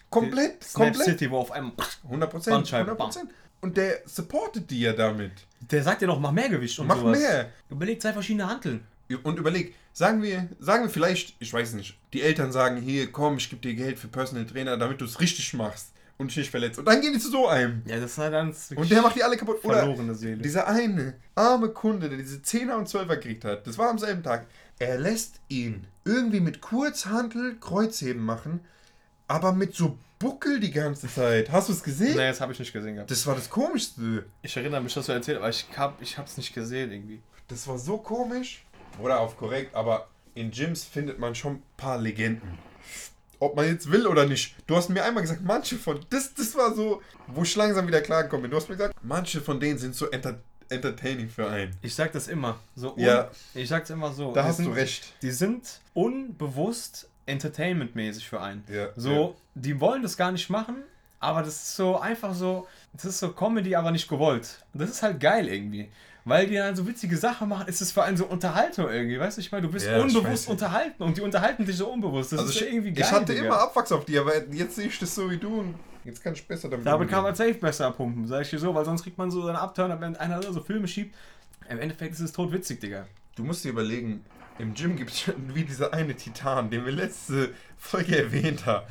[0.10, 1.05] komplett, Snap komplett.
[1.05, 1.74] City, wo auf einmal.
[2.03, 2.53] 100 Prozent.
[2.55, 3.32] Bandscheibe, 100 Prozent.
[3.62, 5.32] Und der supportet die ja damit.
[5.72, 7.17] Der sagt ja noch, mach mehr Gewicht und Mach sowas.
[7.17, 7.51] mehr.
[7.70, 8.86] Überleg zwei verschiedene Hanteln.
[9.24, 13.38] Und überleg, sagen wir, sagen wir vielleicht, ich weiß nicht, die Eltern sagen, hier, komm,
[13.38, 16.51] ich gebe dir Geld für Personal Trainer, damit du es richtig machst und dich nicht
[16.51, 16.79] verletzt.
[16.79, 17.81] Und dann gehen die zu so einem.
[17.85, 19.63] Ja, das ist halt dann Und der macht die alle kaputt.
[19.63, 20.41] Oder verlorene Seele.
[20.41, 24.24] dieser eine arme Kunde, der diese 10er und 12er gekriegt hat, das war am selben
[24.24, 24.47] Tag,
[24.79, 28.62] er lässt ihn irgendwie mit Kurzhantel Kreuzheben machen,
[29.27, 31.51] aber mit so Buckel die ganze Zeit.
[31.51, 32.15] Hast du es gesehen?
[32.15, 33.12] Nee, das habe ich nicht gesehen gehabt.
[33.12, 34.25] Das war das Komischste.
[34.41, 37.21] Ich erinnere mich, dass du erzählt aber ich hab, ich hab's nicht gesehen irgendwie.
[37.47, 38.65] Das war so komisch.
[38.99, 42.57] Oder auf korrekt, aber in Gyms findet man schon ein paar Legenden.
[43.39, 44.55] Ob man jetzt will oder nicht.
[44.65, 45.99] Du hast mir einmal gesagt, manche von.
[46.09, 48.51] Das, das war so, wo ich langsam wieder klargekommen bin.
[48.51, 51.75] Du hast mir gesagt, manche von denen sind so enter, entertaining für einen.
[51.81, 52.59] Ich sag das immer.
[52.75, 53.29] So un- Ja.
[53.53, 54.31] Ich sag's immer so.
[54.33, 55.13] Da Die hast sind, du recht.
[55.21, 58.63] Die sind unbewusst entertainmentmäßig für einen.
[58.71, 60.77] Ja, So, die wollen das gar nicht machen,
[61.19, 64.63] aber das ist so einfach so, das ist so Comedy, aber nicht gewollt.
[64.73, 65.89] Und das ist halt geil irgendwie.
[66.27, 69.38] Weil die dann so witzige Sachen machen, ist es für einen so Unterhaltung irgendwie, weißt
[69.38, 72.32] du, ich meine, du bist Ja, unbewusst unterhalten und die unterhalten dich so unbewusst.
[72.32, 73.05] Das Also ist ich, irgendwie geil.
[73.08, 73.46] ich hatte Digga.
[73.46, 76.34] immer Abwachs auf die, aber jetzt sehe ich das so wie du und jetzt kann
[76.34, 79.03] ich besser damit Damit kann man safe besser pumpen, sag ich dir so, weil sonst
[79.03, 81.15] kriegt man so seine Abturner, wenn einer so Filme schiebt.
[81.70, 83.05] Im Endeffekt ist es totwitzig, Digga.
[83.36, 84.25] Du musst dir überlegen,
[84.58, 88.86] im Gym gibt es wie dieser eine Titan, den wir letzte Folge erwähnt haben.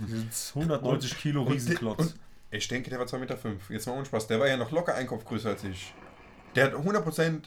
[0.55, 1.99] 190 Kilo Und- Riesenklotz.
[1.99, 2.15] Und
[2.53, 3.37] ich denke, der war 2,5 Meter.
[3.37, 3.71] Fünf.
[3.71, 4.29] Jetzt mal ohne Spaß.
[4.29, 5.93] Der war ja noch locker ein Kopf größer als ich.
[6.55, 7.43] Der hat 100%.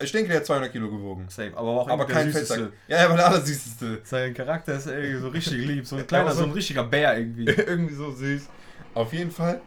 [0.00, 1.26] Ich denke, der hat 200 Kilo gewogen.
[1.28, 2.30] safe, aber auch Aber kein.
[2.30, 2.72] Fettsack.
[2.88, 4.00] Ja, er war der Allersüßeste.
[4.04, 7.44] Sein Charakter ist irgendwie so richtig lieb, so ein kleiner, so ein richtiger Bär irgendwie.
[7.46, 8.48] Irgendwie so süß.
[8.94, 9.60] Auf jeden Fall.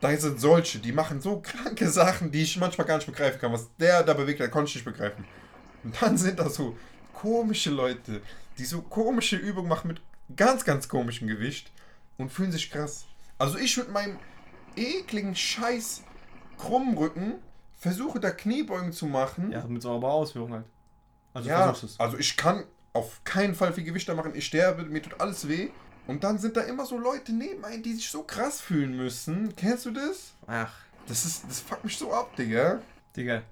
[0.00, 3.52] Da sind solche, die machen so kranke Sachen, die ich manchmal gar nicht begreifen kann.
[3.52, 5.24] Was der da bewegt, hat, konnte ich nicht begreifen.
[5.84, 6.76] Und dann sind da so
[7.12, 8.22] komische Leute,
[8.58, 10.00] die so komische Übungen machen mit
[10.36, 11.70] ganz, ganz komischem Gewicht
[12.16, 13.06] und fühlen sich krass.
[13.38, 14.18] Also ich mit meinem
[14.76, 16.02] ekligen Scheiß
[16.56, 17.34] krummen Rücken
[17.80, 19.50] versuche da Kniebeugen zu machen.
[19.50, 20.66] Ja, mit so aber Ausführung halt.
[21.32, 24.32] Also Ja, also ich kann auf keinen Fall viel Gewicht da machen.
[24.34, 25.70] Ich sterbe, mir tut alles weh.
[26.06, 29.54] Und dann sind da immer so Leute neben einem, die sich so krass fühlen müssen.
[29.56, 30.34] Kennst du das?
[30.46, 30.72] Ach,
[31.06, 32.80] Das ist, das fuckt mich so ab, Digga.
[33.16, 33.42] Digga.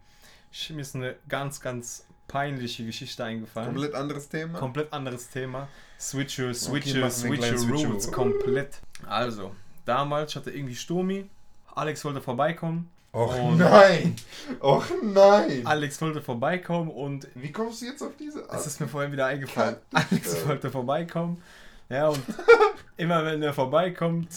[0.51, 3.69] Ich, mir ist eine ganz, ganz peinliche Geschichte eingefallen.
[3.69, 4.59] Komplett anderes Thema.
[4.59, 5.69] Komplett anderes Thema.
[5.99, 7.93] Switche, Switche, machen wir einen Switche kleinen Switcheroo.
[7.93, 8.13] Rules.
[8.13, 8.81] Komplett.
[9.07, 11.31] Also, damals hatte irgendwie Sturmi.
[11.75, 12.91] Alex wollte vorbeikommen.
[13.19, 14.15] Och Und- nein!
[14.61, 15.67] Och nein!
[15.67, 18.67] Alex wollte vorbeikommen und Wie kommst du jetzt auf diese Es Art?
[18.67, 19.77] ist mir vorhin wieder eingefallen.
[19.93, 21.43] Alex wollte vorbeikommen.
[21.89, 22.21] Ja, und
[22.97, 24.29] immer wenn er vorbeikommt,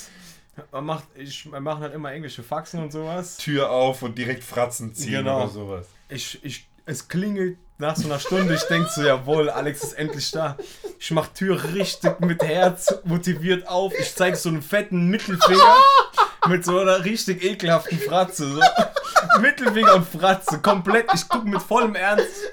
[0.72, 3.38] man macht, ich, wir machen halt immer englische Faxen und sowas.
[3.38, 5.38] Tür auf und direkt Fratzen ziehen Genau.
[5.44, 5.86] oder sowas.
[6.10, 10.30] Ich, ich, es klingelt nach so einer Stunde, ich denke so, jawohl, Alex ist endlich
[10.32, 10.58] da.
[11.00, 13.94] Ich mach Tür richtig mit Herz motiviert auf.
[14.00, 15.76] Ich zeige so einen fetten Mittelfinger
[16.47, 18.51] mit so einer richtig ekelhaften Fratze.
[18.51, 18.62] So.
[19.41, 21.06] Mittelfinger und Fratze, komplett.
[21.13, 22.51] Ich guck mit vollem Ernst.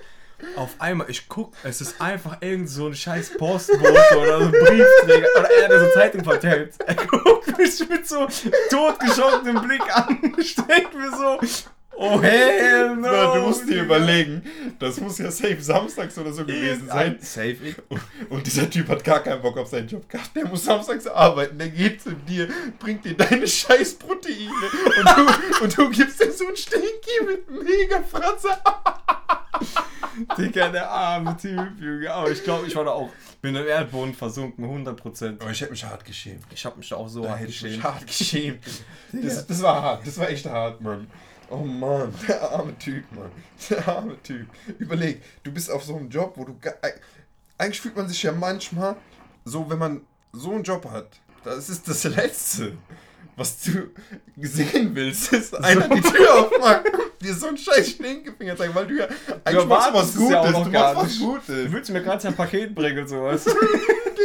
[0.57, 4.51] Auf einmal, ich guck, es ist einfach irgend so ein scheiß Postbote oder so ein
[4.53, 6.75] Briefträger oder er, der so Zeitung verteilt.
[6.87, 8.29] Er guckt mich mit so
[8.71, 10.33] totgeschockenem Blick an.
[10.69, 11.41] Denk mir so,
[11.99, 13.09] oh hell no.
[13.11, 14.43] Na, du musst dir überlegen,
[14.79, 17.17] das muss ja safe samstags oder so gewesen sein.
[17.17, 17.57] Ein Safe.
[18.31, 20.35] Und dieser Typ hat gar keinen Bock auf seinen Job gehabt.
[20.37, 21.59] Der muss samstags arbeiten.
[21.59, 24.51] Der geht zu dir, bringt dir deine scheiß Proteine
[24.99, 28.49] und du, und du gibst dir so einen Stinky mit mega Fratze.
[30.37, 32.11] Digga, der arme Typ, Junge.
[32.13, 35.41] Aber ich glaube, ich war da auch, bin im Erdboden versunken, 100%.
[35.41, 36.45] Aber ich hätte mich hart geschämt.
[36.53, 37.85] Ich habe mich da auch so Da hart ich geschämt.
[37.85, 38.65] hart geschämt.
[39.13, 40.07] Das, das war hart.
[40.07, 41.09] Das war echt hart, Mann.
[41.51, 43.31] Oh Mann, der arme Typ, Mann.
[43.71, 44.47] Der arme Typ.
[44.79, 46.57] Überleg, du bist auf so einem Job, wo du.
[47.57, 48.97] Eigentlich fühlt man sich ja manchmal
[49.45, 50.01] so, wenn man
[50.33, 51.09] so einen Job hat.
[51.45, 52.77] Das ist das Letzte,
[53.37, 53.91] was du
[54.37, 56.85] sehen willst, ist einer die Tür aufmacht
[57.21, 59.09] dir so einen scheiß Stinkefinger zeigen, weil du ja
[59.45, 60.53] eigentlich Du machst was ja Gutes.
[60.53, 61.19] noch du gar machst was.
[61.19, 61.47] Gutes.
[61.47, 63.45] Du willst mir gerade ein Paket bringen und sowas.
[63.45, 63.55] Den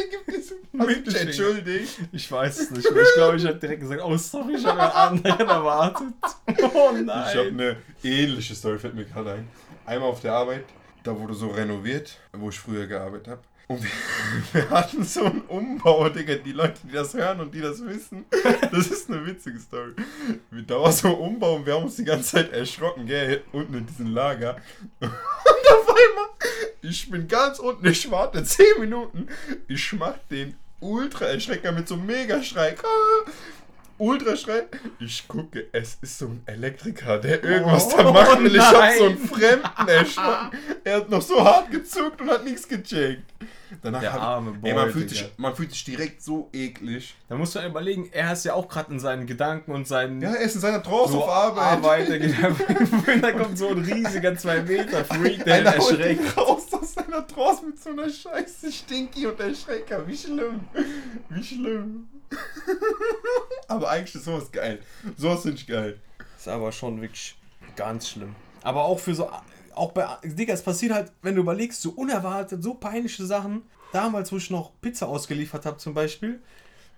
[0.10, 0.54] gibt es.
[0.74, 1.22] Mittelfinger.
[1.28, 2.00] entschuldigt?
[2.12, 3.04] Ich weiß es nicht mehr.
[3.04, 6.08] Ich glaube, ich habe direkt gesagt, oh sorry, ich habe einen anderen erwartet.
[6.76, 7.26] Oh nein.
[7.30, 9.48] Ich habe eine ähnliche Story, fällt mir gerade ein.
[9.86, 10.66] Einmal auf der Arbeit,
[11.04, 13.42] da wurde so renoviert, wo ich früher gearbeitet habe.
[13.68, 13.90] Und wir,
[14.54, 16.36] wir hatten so einen Umbau, Digga.
[16.36, 18.26] Die Leute, die das hören und die das wissen,
[18.72, 19.94] das ist eine witzige Story.
[20.68, 23.74] Da war so ein Umbau und wir haben uns die ganze Zeit erschrocken, gell, unten
[23.76, 24.58] in diesem Lager.
[25.00, 26.30] Und auf einmal,
[26.82, 29.28] ich bin ganz unten, ich warte 10 Minuten,
[29.68, 32.76] ich mach den Ultra-Erschrecker mit so einem Megaschrei.
[34.04, 34.08] Ah!
[34.10, 34.64] Ultraschrei.
[35.00, 38.56] Ich gucke, es ist so ein Elektriker, der irgendwas Oh, da machen will.
[38.56, 40.58] Ich hab so einen Fremden erschrocken.
[40.84, 43.24] Er hat noch so hart gezuckt und hat nichts gecheckt.
[43.82, 47.16] Danach Der arme Boy, Ey, man, fühlt sich, man fühlt sich direkt so eklig.
[47.28, 50.22] Da musst du ja überlegen, er ist ja auch gerade in seinen Gedanken und seinen
[50.22, 52.10] Ja, er ist in seiner Trance so auf Arbeit.
[52.10, 52.24] Arbeit.
[53.22, 56.38] Da, kommt so ein riesiger 2 Meter Freak, der Einer erschreckt.
[56.38, 60.06] raus aus seiner Trance mit so einer Scheiße Stinky und Erschrecker.
[60.08, 60.60] Wie schlimm.
[61.30, 62.08] Wie schlimm.
[63.68, 64.80] Aber eigentlich ist sowas geil.
[65.18, 66.00] Sowas finde ich geil.
[66.38, 67.36] Ist aber schon wirklich
[67.76, 68.36] ganz schlimm.
[68.62, 69.30] Aber auch für so,
[69.76, 73.64] auch bei, Digga, es passiert halt, wenn du überlegst, so unerwartet, so peinliche Sachen.
[73.92, 76.42] Damals, wo ich noch Pizza ausgeliefert habe zum Beispiel,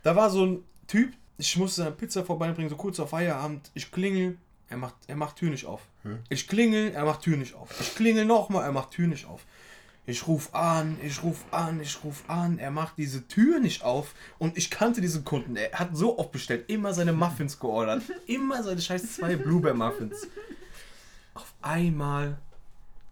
[0.03, 3.91] da war so ein Typ, ich musste seine Pizza vorbeibringen, so kurz vor Feierabend, ich
[3.91, 4.37] klingel,
[4.69, 5.81] er macht, er macht Tür nicht auf.
[6.03, 6.17] Hä?
[6.29, 7.69] Ich klingel, er macht Tür nicht auf.
[7.79, 9.45] Ich klingel nochmal, er macht Tür nicht auf.
[10.07, 14.13] Ich ruf an, ich ruf an, ich ruf an, er macht diese Tür nicht auf
[14.37, 15.55] und ich kannte diesen Kunden.
[15.55, 20.27] Er hat so oft bestellt, immer seine Muffins geordert, immer seine scheiß zwei Blueberry Muffins.
[21.33, 22.37] Auf einmal,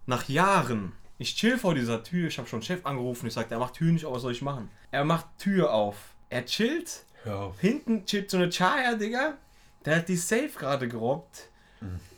[0.06, 3.60] nach Jahren, ich chill vor dieser Tür, ich habe schon Chef angerufen, ich sagte, er
[3.60, 4.70] macht Tür nicht auf, was soll ich machen?
[4.92, 5.96] Er macht Tür auf.
[6.30, 7.60] Er chillt, Hör auf.
[7.60, 9.34] hinten chillt so eine Chaya, Digga.
[9.84, 11.48] Der hat die Safe gerade gerobbt.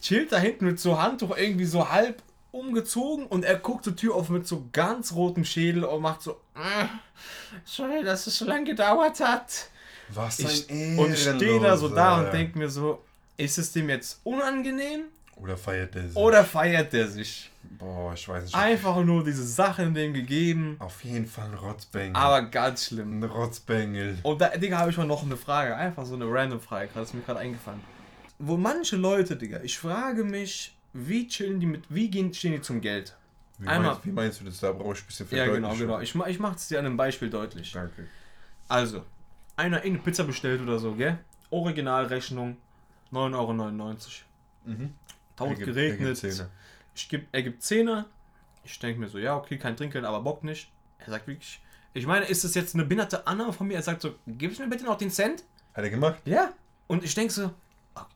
[0.01, 2.23] Chillt da hinten mit so Handtuch irgendwie so halb
[2.57, 6.40] umgezogen und er guckt zur Tür auf mit so ganz rotem Schädel und macht so.
[6.55, 6.88] "Ah,
[7.64, 9.69] Sorry, dass es so lange gedauert hat.
[10.09, 13.03] Was Ich, ein und stehe da so da und denke mir so,
[13.37, 15.05] ist es dem jetzt unangenehm
[15.37, 16.16] Oder feiert der sich?
[16.16, 17.51] oder feiert der sich?
[17.64, 18.55] Boah, ich weiß nicht.
[18.55, 22.14] Einfach nur diese Sachen dem gegeben, Auf jeden Fall ein Rotzbengel.
[22.14, 23.19] aber ganz schlimm.
[23.19, 24.19] Ein Rotzbengel.
[24.23, 25.75] Und da, Digga, habe ich mal noch eine Frage.
[25.75, 26.88] Einfach so eine random Frage.
[26.95, 27.81] Das ist mir gerade eingefallen.
[28.38, 32.61] Wo manche Leute, Digga, ich frage mich, wie chillen die mit, wie gehen, stehen die
[32.61, 33.16] zum Geld?
[33.59, 34.61] Wie, Einmal- meinst, wie meinst du das?
[34.61, 36.00] Da brauche ich ein bisschen Ja, genau, genau.
[36.00, 37.72] Ich, ich mache es dir an einem Beispiel deutlich.
[37.72, 38.06] Danke.
[38.68, 39.04] Also,
[39.56, 41.18] einer eine Pizza bestellt oder so, gell?
[41.50, 42.56] Originalrechnung
[43.12, 43.54] 9,99 Euro.
[44.64, 44.94] Mhm.
[45.37, 46.20] Taut Er er geregnet.
[46.20, 46.50] gibt Zehner.
[46.94, 48.06] Ich geb, er gibt Zehner.
[48.64, 50.70] Ich denke mir so, ja, okay, kein Trinkgeld, aber Bock nicht.
[50.98, 51.61] Er sagt wirklich,
[51.94, 53.74] ich meine, ist das jetzt eine behinderte Annahme von mir?
[53.74, 55.44] Er sagt so, gibst mir bitte noch den Cent?
[55.74, 56.20] Hat er gemacht?
[56.24, 56.52] Ja.
[56.88, 57.50] Und ich denke so,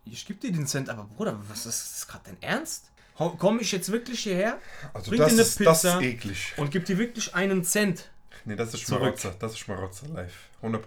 [0.04, 2.90] ich gebe dir den Cent, aber Bruder, was ist das gerade dein Ernst?
[3.38, 4.58] Komme ich jetzt wirklich hierher
[4.94, 6.00] Also Bring das dir eine ist, Pizza.
[6.00, 6.54] eklig.
[6.56, 8.08] und gib dir wirklich einen Cent?
[8.46, 8.80] Nee, das ist.
[8.80, 9.34] Schmarotzer.
[9.38, 10.32] Das ist Schmarotzer live.
[10.62, 10.80] 100%.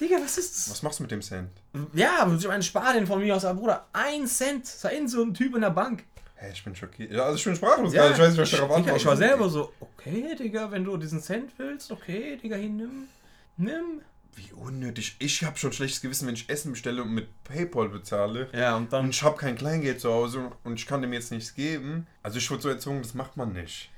[0.00, 0.70] Digga, was ist das?
[0.70, 1.50] Was machst du mit dem Cent?
[1.92, 4.66] Ja, aber ich meine, spar den von mir aus, aber Bruder, ein Cent.
[4.66, 6.04] Sei in so ein Typ in der Bank.
[6.36, 7.10] Hey, ich bin schockiert.
[7.12, 8.10] Ja, also ich bin sprachlos Ja.
[8.10, 10.84] Ich weiß nicht, was ich darauf Digga, antworten ich war selber so, okay, Digga, wenn
[10.84, 13.08] du diesen Cent willst, okay, Digga, hier, nimm.
[13.56, 14.00] Nimm.
[14.34, 15.16] Wie unnötig.
[15.18, 18.48] Ich habe schon schlechtes Gewissen, wenn ich Essen bestelle und mit Paypal bezahle.
[18.54, 19.10] Ja, und Und dann.
[19.10, 22.06] ich habe kein Kleingeld zu Hause und ich kann dem jetzt nichts geben.
[22.22, 23.90] Also ich wurde so erzogen, das macht man nicht.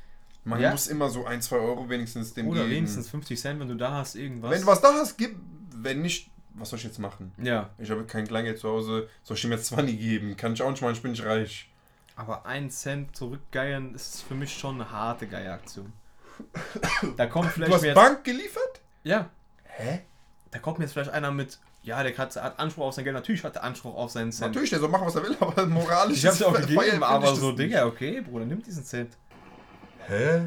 [0.44, 0.73] Man Ja?
[0.73, 2.73] muss immer so ein, zwei Euro wenigstens dem Oder geben.
[2.77, 4.51] wenigstens 50 Cent, wenn du da hast, irgendwas.
[4.51, 5.37] Wenn du was da hast, gib.
[5.77, 7.33] Wenn nicht, was soll ich jetzt machen?
[7.42, 9.09] Ja, Ich habe kein Kleingeld zu Hause.
[9.23, 10.37] Soll ich ihm jetzt 20 geben?
[10.37, 11.70] Kann ich auch nicht machen, ich bin nicht reich.
[12.16, 15.92] aber ein Cent zurückgeiern ist für mich schon eine harte Geieraktion.
[17.16, 18.81] Da kommt vielleicht Du hast Bank geliefert?
[19.05, 19.31] Ja,
[19.64, 20.01] Hä?
[20.55, 23.14] Da kommt mir jetzt vielleicht einer mit, ja, der hat, hat Anspruch auf sein Geld.
[23.14, 24.53] Natürlich hat er Anspruch auf seinen Cent.
[24.53, 27.07] Natürlich, der soll machen, was er will, aber moralisch Ich hab's dir auch gegeben, finde
[27.07, 27.51] aber so.
[27.51, 29.17] Digga, okay, Bruder, nimm diesen Cent.
[30.07, 30.43] Hä?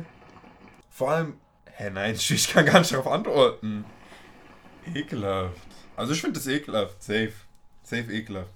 [0.89, 1.33] Vor allem,
[1.65, 3.83] hä, nein, ich kann gar nicht darauf antworten.
[4.95, 5.57] Ekelhaft.
[5.97, 7.03] Also ich finde das ekelhaft.
[7.03, 7.33] Safe.
[7.83, 8.53] Safe ekelhaft.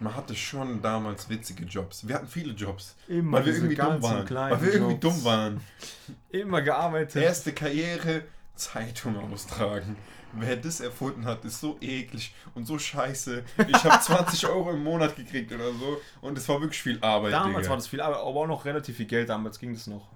[0.00, 2.08] Man hatte schon damals witzige Jobs.
[2.08, 2.96] Wir hatten viele Jobs.
[3.06, 4.30] Immer weil wir irgendwie dumm waren.
[4.30, 5.00] Weil wir irgendwie Jobs.
[5.00, 5.60] dumm waren.
[6.30, 7.22] Immer gearbeitet.
[7.22, 8.22] Erste Karriere,
[8.54, 9.98] Zeitung austragen.
[10.32, 13.42] Wer das erfunden hat, ist so eklig und so scheiße.
[13.68, 17.32] Ich habe 20 Euro im Monat gekriegt oder so und es war wirklich viel Arbeit.
[17.32, 17.68] Damals Digga.
[17.70, 19.28] war das viel, aber auch noch relativ viel Geld.
[19.28, 20.08] Damals ging das noch.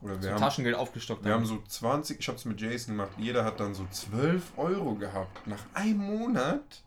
[0.00, 1.24] Oder So wir haben Taschengeld aufgestockt.
[1.24, 4.94] Wir haben so 20, ich hab's mit Jason gemacht, jeder hat dann so 12 Euro
[4.94, 5.46] gehabt.
[5.46, 6.82] Nach einem Monat?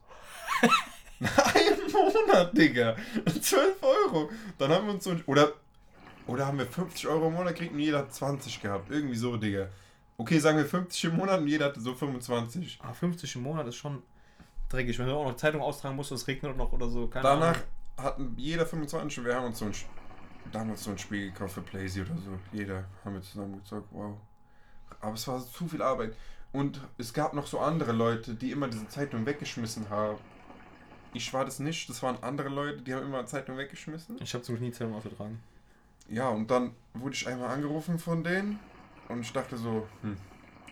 [1.20, 2.96] Nach einem Monat, Digga.
[3.42, 4.30] 12 Euro.
[4.58, 5.16] Dann haben wir uns so.
[5.28, 5.54] Oder,
[6.28, 8.92] oder haben wir 50 Euro im Monat gekriegt und jeder hat 20 gehabt.
[8.92, 9.70] Irgendwie so, Digga.
[10.18, 12.80] Okay, sagen wir 50 im Monat und jeder hatte so 25.
[12.82, 14.02] Ah, 50 im Monat ist schon
[14.70, 14.98] dreckig.
[14.98, 17.08] Wenn du auch noch Zeitung austragen musst, es regnet noch oder so.
[17.08, 17.60] Keine Danach,
[17.98, 19.74] hatten jeder 25 und wir haben uns so ein,
[20.52, 22.40] damals so ein Spiel gekauft für Playsee oder so.
[22.54, 24.16] Jeder haben wir zusammen gezockt, wow.
[25.02, 26.16] Aber es war zu viel Arbeit.
[26.54, 30.18] Und es gab noch so andere Leute, die immer diese Zeitung weggeschmissen haben.
[31.14, 34.18] Ich war das nicht, das waren andere Leute, die haben immer Zeitung weggeschmissen.
[34.22, 35.42] Ich habe zum nie Zeitung aufgetragen.
[36.08, 38.60] Ja, und dann wurde ich einmal angerufen von denen
[39.10, 40.18] und ich dachte so, hm,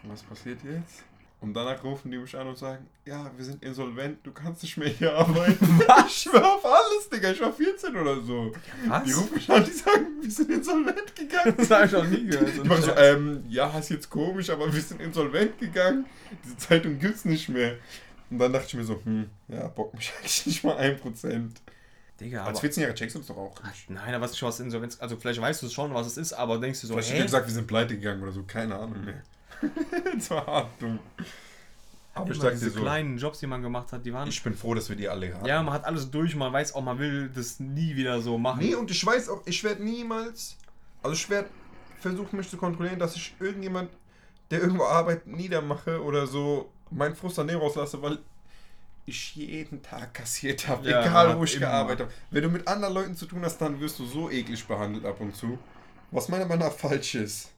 [0.04, 1.04] was passiert jetzt?
[1.44, 4.78] Und danach rufen die mich an und sagen, ja, wir sind insolvent, du kannst nicht
[4.78, 5.82] mehr hier arbeiten.
[6.08, 8.54] ich schwör auf alles, Digga, ich war 14 oder so.
[8.88, 9.04] Was?
[9.04, 11.54] Die rufen mich an, die sagen, wir sind insolvent gegangen.
[11.58, 12.48] Das habe ich noch nie gehört.
[12.48, 16.06] Ich mach so, ähm, ja, ist jetzt komisch, aber wir sind insolvent gegangen.
[16.46, 17.76] Diese Zeitung gibt's nicht mehr.
[18.30, 21.50] Und dann dachte ich mir so, hm, ja, bock mich eigentlich nicht mal 1%.
[22.20, 23.90] Digga, Als aber, 14-Jähriger checkst du das doch auch nicht.
[23.90, 26.18] nein, da weißt du schon, was Insolvenz, also vielleicht weißt du es schon, was es
[26.18, 27.18] ist, aber denkst du so, Vielleicht hä?
[27.18, 29.22] er gesagt, wir sind pleite gegangen oder so, keine Ahnung mehr.
[30.16, 31.00] das war hart dumm.
[32.16, 34.76] Aber ich diese so, kleinen Jobs, die man gemacht hat, die waren, ich bin froh,
[34.76, 35.46] dass wir die alle haben.
[35.48, 38.60] ja, man hat alles durch, man weiß auch, man will das nie wieder so machen.
[38.60, 40.56] Nee, und ich weiß auch, ich werde niemals,
[41.02, 41.50] also ich werde
[42.00, 43.90] versuchen, mich zu kontrollieren, dass ich irgendjemand,
[44.52, 48.20] der irgendwo arbeitet, niedermache oder so, meinen Frust an dem rauslasse, weil
[49.06, 51.68] ich jeden Tag kassiert habe, Ja, egal wo ich immer.
[51.68, 52.14] gearbeitet habe.
[52.32, 55.20] Wenn du mit anderen Leuten zu tun hast, dann wirst du so eklig behandelt ab
[55.20, 55.58] und zu.
[56.12, 57.50] Was meiner Meinung nach falsch ist.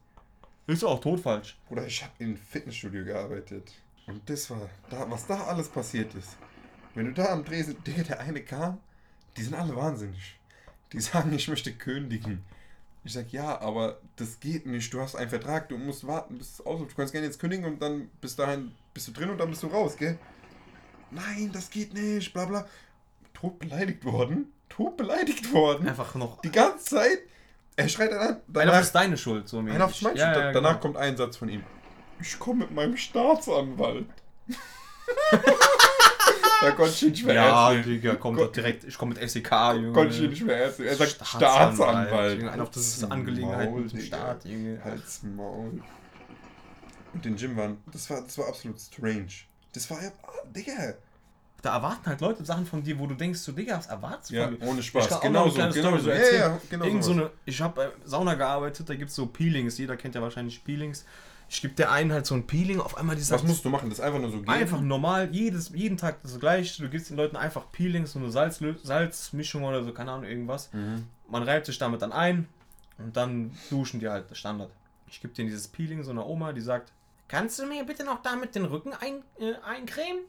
[0.67, 1.57] Ist auch totfalsch.
[1.69, 3.71] Oder ich habe in Fitnessstudio gearbeitet.
[4.07, 6.37] Und das war, da, was da alles passiert ist.
[6.95, 8.79] Wenn du da am Dresen, Digga, der eine kam,
[9.37, 10.37] die sind alle wahnsinnig.
[10.93, 12.43] Die sagen, ich möchte kündigen.
[13.03, 14.91] Ich sag, ja, aber das geht nicht.
[14.91, 16.91] Du hast einen Vertrag, du musst warten, bis es ausläuft.
[16.93, 19.61] Du kannst gerne jetzt kündigen und dann bis dahin bist du drin und dann bist
[19.61, 20.17] du raus, gell?
[21.15, 22.67] Nein, das geht nicht, bla bla.
[23.33, 24.51] Tot beleidigt worden.
[24.69, 25.87] Tot beleidigt worden.
[25.87, 26.41] Einfach noch.
[26.41, 27.19] Die ganze Zeit.
[27.77, 28.27] Er schreit dann an.
[28.27, 30.17] Einer Danach, ist deine Schuld, so einer auf mäßig.
[30.17, 30.81] ja, ja, ja, Danach genau.
[30.81, 31.63] kommt ein Satz von ihm.
[32.21, 34.07] Ich komme mit meinem Staatsanwalt.
[36.61, 37.73] da konnte ich ihn nicht mehr Ja.
[37.73, 38.85] Digga, kommt doch direkt.
[38.85, 39.91] Ich komme mit SEK, Junge.
[39.91, 40.87] Konnte ich ihn nicht mehr nehmen.
[40.87, 42.39] Er sagt Staatsanwalt.
[42.39, 44.17] Junge, Einfach, das ist Angelegenheit Maul, mit dem Digga.
[44.17, 44.81] Staat, Junge.
[44.83, 45.81] Halt's Maul.
[47.13, 49.27] Und den Jim waren, das war, das war absolut strange.
[49.73, 50.11] Das war ja,
[50.55, 50.93] Digga.
[51.61, 54.35] Da erwarten halt Leute Sachen von dir, wo du denkst, so, Digga, was erwartest du
[54.35, 54.67] Ja, von mir?
[54.67, 55.03] ohne Spaß.
[55.05, 56.09] Ich kann auch Genau so, genau Story so.
[56.11, 59.25] Ja, ja, genau Irgend so eine, ich habe bei Sauna gearbeitet, da gibt es so
[59.25, 59.77] Peelings.
[59.77, 61.05] Jeder kennt ja wahrscheinlich Peelings.
[61.49, 63.69] Ich gebe der einen halt so ein Peeling, auf einmal die Was sagt, musst du
[63.69, 63.89] machen?
[63.89, 64.49] Das einfach nur so gehen?
[64.49, 66.81] einfach normal, jedes, jeden Tag das gleiche.
[66.83, 70.71] Du gibst den Leuten einfach Peelings, so eine Salz, Salzmischung oder so, keine Ahnung, irgendwas.
[70.73, 71.07] Mhm.
[71.29, 72.47] Man reibt sich damit dann ein
[72.97, 74.71] und dann duschen die halt, das Standard.
[75.07, 76.91] Ich gebe denen dieses Peeling, so einer Oma, die sagt,
[77.27, 80.21] kannst du mir bitte noch damit den Rücken ein, äh, eincremen?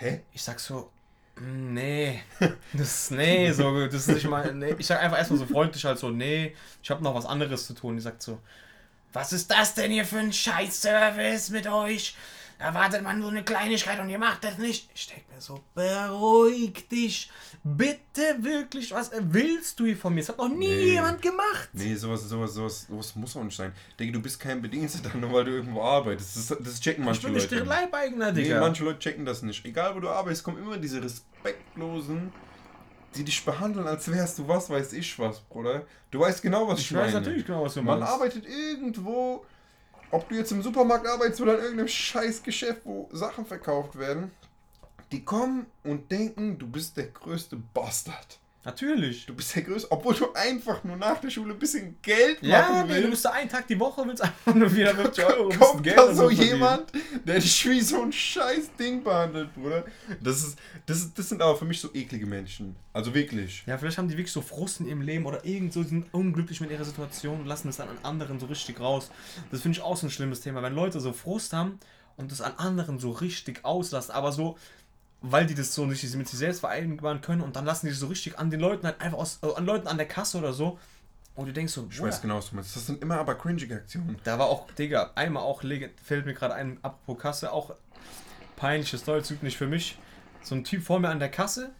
[0.00, 0.22] Hä?
[0.32, 0.90] Ich sag so,
[1.36, 2.22] "Mm, nee,
[2.72, 4.74] das, nee, so, das ist nicht mal, nee.
[4.78, 7.74] Ich sag einfach erstmal so freundlich halt so, nee, ich habe noch was anderes zu
[7.74, 7.96] tun.
[7.96, 8.40] Die sagt so,
[9.12, 12.16] was ist das denn hier für ein Scheiß-Service mit euch?
[12.60, 14.90] Erwartet man so eine Kleinigkeit und ihr macht das nicht.
[14.94, 17.30] Ich denk mir so, beruhig dich.
[17.64, 20.20] Bitte wirklich, was willst du hier von mir?
[20.20, 20.92] Das hat noch nie Nee.
[20.92, 21.70] jemand gemacht.
[21.72, 23.72] Nee, sowas, sowas, sowas, sowas muss auch nicht sein.
[23.98, 26.36] Digga, du bist kein Bediensteter, nur weil du irgendwo arbeitest.
[26.50, 27.56] Das, das checken Ich manche bin nicht Leute.
[27.56, 28.60] der Leibeigener, Nee, Digga.
[28.60, 29.64] manche Leute checken das nicht.
[29.64, 32.32] Egal wo du arbeitest, kommen immer diese respektlosen,
[33.14, 35.84] die dich behandeln, als wärst du was weiß ich was, Bruder.
[36.10, 37.20] Du weißt genau, was ich, ich weiß meine.
[37.24, 38.12] natürlich genau, was du Man meinst.
[38.14, 39.44] arbeitet irgendwo,
[40.10, 44.32] ob du jetzt im Supermarkt arbeitest oder in irgendeinem scheiß Geschäft, wo Sachen verkauft werden.
[45.12, 48.39] Die kommen und denken, du bist der größte Bastard.
[48.62, 49.24] Natürlich.
[49.24, 52.60] Du bist der größte, obwohl du einfach nur nach der Schule ein bisschen Geld Ja,
[52.60, 53.04] machen nee, willst.
[53.06, 55.60] du bist da einen Tag die Woche, willst einfach nur wieder mit Euro, ein bisschen
[55.60, 56.92] kommt Geld da so jemand,
[57.24, 59.84] der dich wie so ein scheiß Ding behandelt, Bruder.
[60.22, 62.76] Das ist, das ist, das sind aber für mich so eklige Menschen.
[62.92, 63.64] Also wirklich.
[63.66, 66.60] Ja, vielleicht haben die wirklich so Frust in ihrem Leben oder irgend so, sind unglücklich
[66.60, 69.10] mit ihrer Situation und lassen es dann an anderen so richtig raus.
[69.50, 70.62] Das finde ich auch so ein schlimmes Thema.
[70.62, 71.78] Wenn Leute so Frust haben
[72.18, 74.58] und das an anderen so richtig auslassen, aber so,
[75.22, 78.06] weil die das so nicht mit sich selbst vereinbaren können und dann lassen die so
[78.06, 80.78] richtig an den Leuten halt einfach aus, äh, an Leuten an der Kasse oder so.
[81.34, 82.74] Und du denkst so, Ich weiß genau, was du meinst.
[82.76, 84.18] Das sind immer aber cringige Aktionen.
[84.24, 85.62] da war auch, Digga, einmal auch,
[86.02, 87.74] fällt mir gerade ein, apropos Kasse, auch
[88.56, 89.96] peinliches Storyzug nicht für mich.
[90.42, 91.70] So ein Typ vor mir an der Kasse,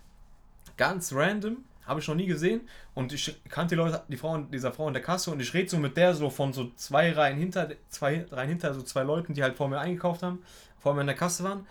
[0.77, 2.63] ganz random, habe ich noch nie gesehen.
[2.95, 5.69] Und ich kannte die Leute, die Frau, dieser Frau an der Kasse und ich rede
[5.69, 9.35] so mit der so von so zwei Reihen hinter, zwei Reihen hinter, so zwei Leuten,
[9.35, 10.43] die halt vor mir eingekauft haben,
[10.79, 11.67] vor mir an der Kasse waren.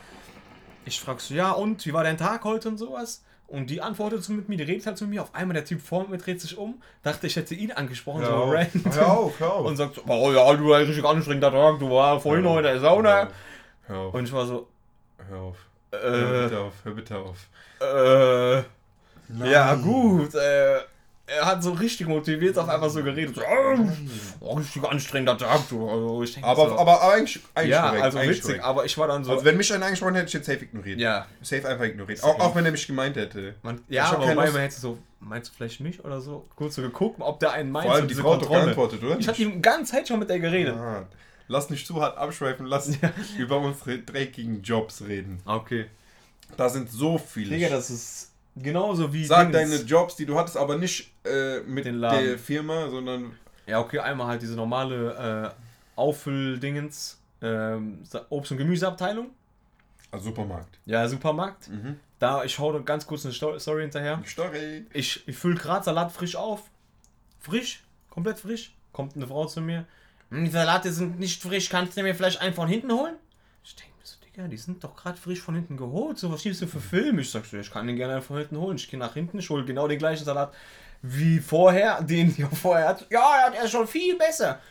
[0.86, 3.24] Ich frage so, ja und, wie war dein Tag heute und sowas?
[3.48, 5.24] Und die antwortet so mit mir, die redet halt zu mir.
[5.24, 8.44] Auf einmal der Typ vor mir dreht sich um, dachte, ich hätte ihn angesprochen, so
[8.44, 8.94] random.
[8.94, 9.66] hör auf, hör auf.
[9.66, 12.64] Und sagt so, oh ja, du ein richtig anstrengender Tag, du war vorhin noch in
[12.64, 13.30] der Sauna.
[13.88, 14.68] Hör auf, Und ich war so,
[15.30, 15.58] hör auf.
[15.92, 17.38] Hör äh, bitte auf, hör bitte auf.
[17.82, 18.64] äh,
[19.50, 20.80] ja gut, äh,
[21.38, 23.36] er hat so richtig motiviert auf einmal so geredet.
[23.36, 23.42] So,
[24.40, 25.88] oh, richtig anstrengender Tag, du.
[25.90, 28.64] Also ich denk Aber, so, aber, aber eigentlich, eigentlich ja, korrekt, also eigentlich witzig, korrekt.
[28.66, 29.32] aber ich war dann so.
[29.32, 31.00] Also wenn mich einer angesprochen hätte, ich jetzt safe ignoriert.
[31.00, 32.24] ja, Safe einfach ignoriert.
[32.24, 33.56] Auch, auch wenn er mich gemeint hätte.
[33.62, 36.48] man, ja, Ich aber wobei man hätte so, meinst du vielleicht mich oder so?
[36.56, 39.20] Kurz so geguckt, ob der einen meint, Vor allem die Frau hat geantwortet, oder?
[39.20, 40.76] Ich hatte die ganze Zeit schon mit der geredet.
[40.76, 41.06] Ah,
[41.48, 42.90] lass nicht zu hart abschweifen, lass
[43.38, 45.42] über unsere dreckigen Jobs reden.
[45.46, 45.86] Okay.
[46.58, 47.56] Da sind so viele.
[47.56, 49.26] Digga, das ist genauso wie.
[49.26, 49.72] Sag Dings.
[49.72, 52.26] deine Jobs, die du hattest, aber nicht äh, mit Den Laden.
[52.26, 53.32] der Firma, sondern
[53.68, 59.28] Ja, okay, einmal halt diese normale äh, Auffüll-Dingens, ähm, Obst- und Gemüseabteilung.
[60.12, 60.80] als Supermarkt.
[60.86, 61.70] Ja, Supermarkt.
[61.70, 62.00] Mhm.
[62.20, 64.22] Da, ich hau ganz kurz eine Sto- Story hinterher.
[64.26, 64.86] Story.
[64.92, 66.64] Ich, ich fülle gerade Salat frisch auf.
[67.40, 68.74] Frisch, komplett frisch.
[68.92, 69.86] Kommt eine Frau zu mir.
[70.30, 73.16] "Hm, Die Salate sind nicht frisch, kannst du mir vielleicht einen von hinten holen?
[73.64, 73.94] Ich denke
[74.40, 76.18] Digga, die sind doch gerade frisch von hinten geholt.
[76.18, 77.20] So, was schiebst du für Film?
[77.20, 78.78] Ich sag so, ich kann den gerne von hinten holen.
[78.78, 80.54] Ich gehe nach hinten, ich hole genau den gleichen Salat
[81.02, 83.06] wie vorher, den der vorher hat.
[83.10, 84.62] Ja, der ist schon viel besser.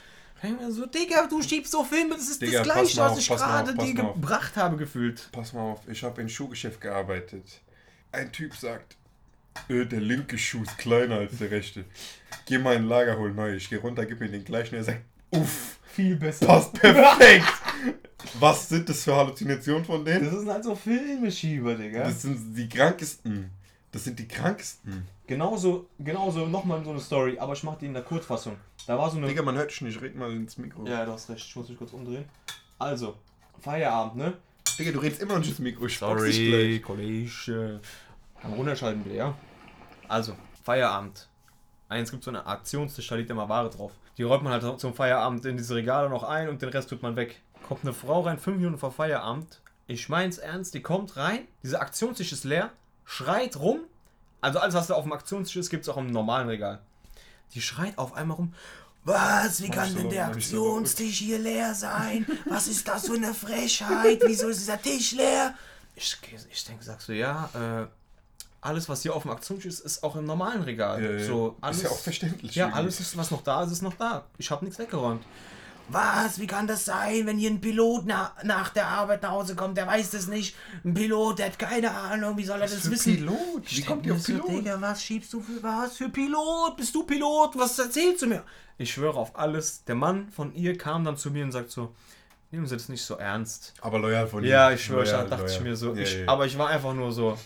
[0.42, 3.28] Ich so, Digga, du schiebst so Filme, das ist Digga, das gleiche, was auf, ich
[3.28, 5.28] gerade dir gebracht habe, gefühlt.
[5.32, 7.60] Pass mal auf, ich habe in Schuhgeschäft gearbeitet.
[8.12, 8.96] Ein Typ sagt,
[9.68, 11.84] äh, der linke Schuh ist kleiner als der rechte.
[12.46, 13.54] Geh mal in ein Lager, hol neu.
[13.54, 14.76] Ich gehe runter, gib mir den gleichen.
[14.76, 16.46] Er sagt, uff, Viel besser.
[16.46, 17.44] passt perfekt.
[18.38, 20.26] Was sind das für Halluzinationen von denen?
[20.26, 22.04] Das sind halt so Filmeschieber, Digga.
[22.04, 23.50] Das sind die krankesten.
[23.90, 25.08] Das sind die krankesten.
[25.26, 28.54] Genauso, genauso nochmal so eine Story, aber ich mach die in der Kurzfassung.
[28.86, 29.26] Da war so eine.
[29.26, 30.86] Digga, man hört dich nicht, red mal ins Mikro.
[30.86, 32.26] Ja, du hast recht, ich muss mich kurz umdrehen.
[32.78, 33.16] Also,
[33.58, 34.34] Feierabend, ne?
[34.78, 35.86] Digga, du redest immer noch nicht ins Mikro.
[35.86, 36.80] Ich gleich.
[36.80, 37.80] Kollege.
[38.40, 39.34] Kann runterschalten bitte, ja?
[40.06, 41.27] Also, Feierabend.
[41.88, 43.92] Eins gibt so eine Aktionstisch, da liegt immer Ware drauf.
[44.18, 47.02] Die räumt man halt zum Feierabend in diese Regale noch ein und den Rest tut
[47.02, 47.40] man weg.
[47.66, 49.60] Kommt eine Frau rein, fünf Minuten vor Feierabend.
[49.86, 52.70] Ich mein's ernst, die kommt rein, dieser Aktionstisch ist leer,
[53.04, 53.80] schreit rum.
[54.40, 56.80] Also alles, was da auf dem Aktionstisch ist, gibt's auch im normalen Regal.
[57.54, 58.54] Die schreit auf einmal rum.
[59.04, 59.62] Was?
[59.62, 62.26] Wie kann denn der Aktionstisch hier leer sein?
[62.46, 64.20] Was ist das für eine Frechheit?
[64.26, 65.54] Wieso ist dieser Tisch leer?
[65.96, 66.18] Ich,
[66.52, 67.86] ich denke, sagst du, ja, äh,
[68.68, 71.02] alles, was hier auf dem Aktionstisch ist, ist auch im normalen Regal.
[71.02, 71.24] Ja.
[71.24, 72.54] So, alles, ist ja auch verständlich.
[72.54, 72.78] Ja, irgendwie.
[72.78, 74.24] alles, ist, was noch da ist, ist noch da.
[74.36, 75.24] Ich habe nichts weggeräumt.
[75.90, 76.38] Was?
[76.38, 79.78] Wie kann das sein, wenn hier ein Pilot na, nach der Arbeit nach Hause kommt?
[79.78, 80.54] Der weiß das nicht.
[80.84, 82.36] Ein Pilot, der hat keine Ahnung.
[82.36, 83.16] Wie soll er das für wissen?
[83.16, 83.62] Pilot?
[83.62, 84.50] Wie Ich kommt ihr auf Pilot?
[84.50, 86.76] Digga, was schiebst du für was für Pilot?
[86.76, 87.52] Bist du Pilot?
[87.56, 88.42] Was erzählst du mir?
[88.76, 89.82] Ich schwöre auf alles.
[89.84, 91.94] Der Mann von ihr kam dann zu mir und sagt so,
[92.50, 93.72] nehmen Sie das nicht so ernst.
[93.80, 94.50] Aber loyal von ihm.
[94.50, 95.64] Ja, ich schwöre, ich Loyal, dachte ich loyal.
[95.70, 95.94] mir so.
[95.94, 96.28] Ja, ich, ja.
[96.28, 97.38] Aber ich war einfach nur so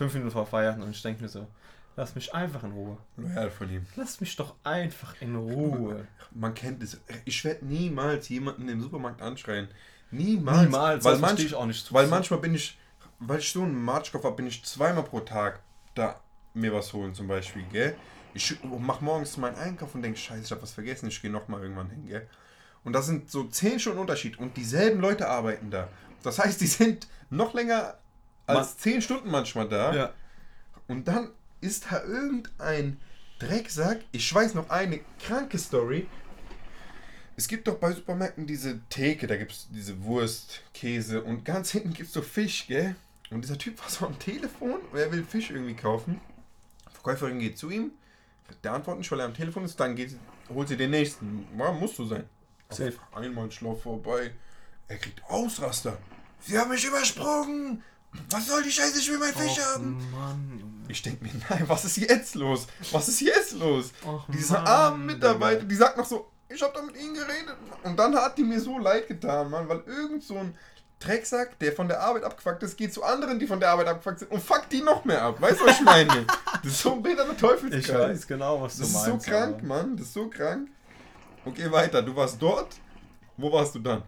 [0.00, 1.46] fünf Minuten vor Feierabend und ich denke mir so,
[1.94, 2.96] lass mich einfach in Ruhe.
[3.18, 3.84] Loyal von ihm.
[3.96, 6.06] Lass mich doch einfach in Ruhe.
[6.30, 6.98] Man kennt es.
[7.26, 9.68] Ich werde niemals jemanden im Supermarkt anschreien.
[10.10, 10.62] Niemals.
[10.62, 11.92] Niemals, weil, manch, ich auch nicht.
[11.92, 12.78] weil manchmal bin ich,
[13.18, 15.60] weil ich so einen Marschkopf habe, bin ich zweimal pro Tag
[15.94, 16.18] da
[16.54, 17.94] mir was holen zum Beispiel, gell?
[18.32, 21.60] Ich mach morgens meinen Einkauf und denke, scheiße, ich habe was vergessen, ich gehe nochmal
[21.60, 22.26] irgendwann hin, gell?
[22.84, 25.88] Und das sind so 10 Stunden Unterschied und dieselben Leute arbeiten da.
[26.22, 27.98] Das heißt, die sind noch länger
[28.58, 29.94] als 10 Stunden manchmal da.
[29.94, 30.12] Ja.
[30.88, 32.98] Und dann ist da irgendein
[33.38, 34.00] Drecksack.
[34.12, 36.06] Ich weiß noch eine kranke Story.
[37.36, 41.70] Es gibt doch bei Supermärkten diese Theke, da gibt es diese Wurst, Käse und ganz
[41.70, 42.94] hinten gibt es so Fisch, gell?
[43.30, 46.20] Und dieser Typ war so am Telefon und er will Fisch irgendwie kaufen.
[46.86, 47.92] Die Verkäuferin geht zu ihm,
[48.62, 50.16] der antwortet nicht, weil er am Telefon ist, dann geht,
[50.50, 51.46] holt sie den nächsten.
[51.56, 52.24] Ja, muss so sein.
[52.68, 52.92] Safe.
[53.10, 54.32] Auf einmal Schlaf vorbei.
[54.88, 55.96] Er kriegt Ausraster.
[56.40, 57.82] Sie haben mich übersprungen.
[58.30, 58.98] Was soll die Scheiße?
[58.98, 59.96] Ich will meinen Fisch haben.
[60.10, 60.72] Mann, Junge.
[60.88, 62.66] Ich denke mir, nein, was ist jetzt los?
[62.90, 63.92] Was ist jetzt los?
[64.04, 67.56] Och, Diese Mann, armen Mitarbeiter, die sagt noch so, ich habe da mit ihnen geredet.
[67.84, 70.56] Und dann hat die mir so leid getan, Mann, weil irgend so ein
[70.98, 74.18] Drecksack, der von der Arbeit abgefuckt ist, geht zu anderen, die von der Arbeit abgefuckt
[74.18, 75.40] sind und fuckt die noch mehr ab.
[75.40, 76.26] Weißt du, was ich meine?
[76.62, 77.86] Das ist so ein behinderter Teufelskreis.
[77.86, 79.24] Ich weiß genau, was du Das ist meinst.
[79.26, 79.96] so krank, aber Mann.
[79.96, 80.68] Das ist so krank.
[81.46, 82.02] Okay, weiter.
[82.02, 82.68] Du warst dort.
[83.38, 84.02] Wo warst du dann?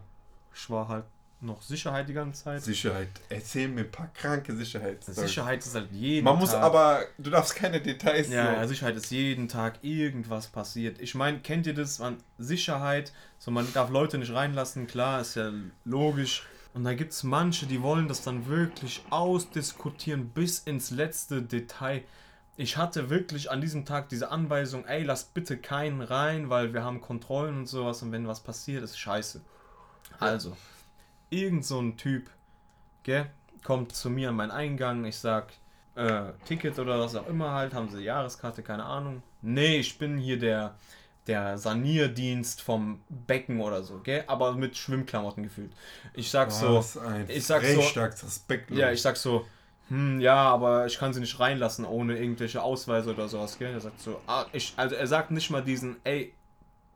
[0.53, 1.05] Ich war halt
[1.43, 2.61] noch Sicherheit die ganze Zeit.
[2.61, 3.09] Sicherheit.
[3.29, 5.19] Erzähl mir ein paar kranke Sicherheitsstories.
[5.19, 6.63] Sicherheit ist halt jeden Man muss Tag.
[6.63, 10.99] aber, du darfst keine Details Ja, ja, Sicherheit ist jeden Tag irgendwas passiert.
[10.99, 11.99] Ich meine, kennt ihr das?
[11.99, 15.51] Man, Sicherheit, so man darf Leute nicht reinlassen, klar, ist ja
[15.85, 16.43] logisch.
[16.73, 22.03] Und da gibt es manche, die wollen das dann wirklich ausdiskutieren bis ins letzte Detail.
[22.55, 26.83] Ich hatte wirklich an diesem Tag diese Anweisung, ey, lasst bitte keinen rein, weil wir
[26.83, 29.41] haben Kontrollen und sowas und wenn was passiert, ist scheiße.
[30.19, 30.55] Also,
[31.33, 32.29] irgend so ein Typ,
[33.03, 33.25] gell,
[33.63, 35.53] kommt zu mir an meinen Eingang, ich sag,
[35.95, 39.21] äh, Ticket oder was auch immer halt, haben sie Jahreskarte, keine Ahnung.
[39.41, 40.75] Nee, ich bin hier der,
[41.27, 45.71] der Sanierdienst vom Becken oder so, gell, aber mit Schwimmklamotten gefühlt.
[46.13, 47.81] Ich sag so, Was ein ich sag so-
[48.79, 49.45] ja, ich sag so,
[49.89, 53.73] hm, ja, aber ich kann sie nicht reinlassen ohne irgendwelche Ausweise oder sowas, gell?
[53.73, 56.33] Er sagt so, ah, ich, also er sagt nicht mal diesen, ey,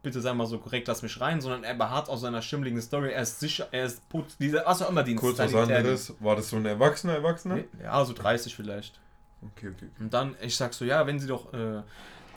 [0.07, 3.11] bitte sei mal so korrekt, lass mich rein, sondern er beharrt aus seiner schimmligen Story,
[3.11, 5.21] er ist sicher, er ist putz, dieser, was auch immer Dienst.
[5.21, 6.13] Kurz was anderes.
[6.21, 7.59] War das so ein Erwachsener, Erwachsener?
[7.83, 8.97] Ja, so 30 vielleicht.
[9.41, 9.89] Okay, okay.
[9.99, 11.81] Und dann, ich sag so, ja, wenn sie doch äh,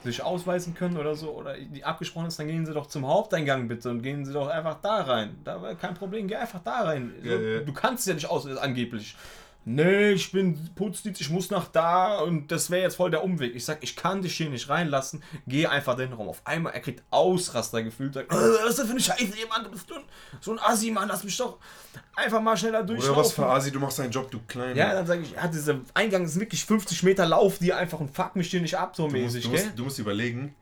[0.03, 3.69] sich ausweisen können oder so, oder die abgesprochen ist, dann gehen sie doch zum Haupteingang
[3.69, 5.37] bitte und gehen sie doch einfach da rein.
[5.45, 7.13] Da war kein Problem, geh einfach da rein.
[7.23, 7.59] So, Ja, ja.
[7.61, 9.15] Du kannst ja nicht aus, angeblich.
[9.63, 13.55] Nee, ich bin Putzdienst, ich muss nach da und das wäre jetzt voll der Umweg.
[13.55, 16.29] Ich sag, ich kann dich hier nicht reinlassen, geh einfach den Raum.
[16.29, 19.63] Auf einmal, er kriegt Ausraster gefühlt, sagt, äh, was ist das für eine Scheiße, Mann,
[19.63, 20.03] du bist so ein,
[20.39, 21.59] so ein Assi, Mann, lass mich doch
[22.15, 23.13] einfach mal schneller durchlaufen.
[23.13, 24.75] Oder was für Asi, du machst deinen Job, du Kleiner.
[24.75, 28.15] Ja, dann sage ich, ja, dieser Eingang ist wirklich 50 Meter Lauf, die einfach und
[28.15, 29.63] fuck mich hier nicht ab, so du, musst, mäßig, du, gell?
[29.63, 30.55] musst, du musst überlegen,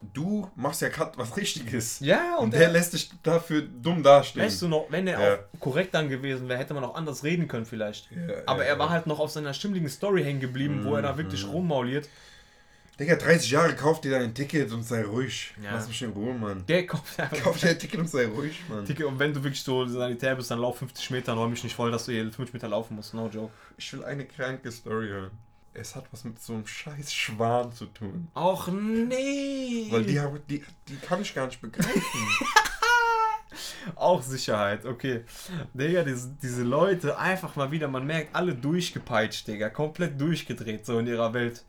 [0.00, 2.00] du machst ja gerade was Richtiges.
[2.00, 4.44] Ja, und, Und der der, lässt dich dafür dumm dastehen.
[4.44, 5.34] weißt du noch, wenn er Ja.
[5.34, 8.10] auch korrekt dann gewesen wäre, hätte man auch anders reden können vielleicht.
[8.12, 11.02] Ja, Aber ja, er war halt noch auf seiner stimmligen Story hängen geblieben, wo er
[11.02, 12.08] da wirklich rummauliert.
[13.00, 15.54] Digga, 30 Jahre, kauf dir dein Ticket und sei ruhig.
[15.62, 15.70] Ja.
[15.74, 16.64] Lass mich in Ruhe, Mann.
[16.66, 17.36] Der kommt einfach.
[17.44, 18.84] Kauf dir ein Ticket und sei ruhig, Mann.
[18.86, 21.76] Dicke, und wenn du wirklich so sanitär bist, dann lauf 50 Meter, räum mich nicht
[21.76, 23.14] voll, dass du hier 5 Meter laufen musst.
[23.14, 23.52] No joke.
[23.76, 25.30] Ich will eine kranke Story hören.
[25.80, 28.28] Es hat was mit so einem scheiß Schwan zu tun.
[28.34, 29.86] Och nee!
[29.90, 32.00] Weil die, hab- die, die kann ich gar nicht begreifen.
[33.96, 35.24] Auch Sicherheit, okay.
[35.72, 39.70] Digga, diese, diese Leute, einfach mal wieder, man merkt, alle durchgepeitscht, Digga.
[39.70, 41.64] Komplett durchgedreht, so in ihrer Welt.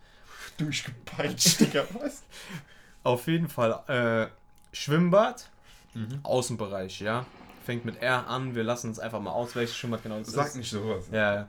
[0.58, 2.24] Durchgepeitscht, Digga, was?
[3.04, 4.28] Auf jeden Fall, äh,
[4.76, 5.50] Schwimmbad,
[5.96, 6.20] Mhm.
[6.22, 7.26] Außenbereich, ja.
[7.66, 10.48] Fängt mit R an, wir lassen uns einfach mal aus, welches Schwimmbad genau das Sag
[10.50, 10.56] ist.
[10.56, 11.06] nicht sowas.
[11.12, 11.48] Ja, ja.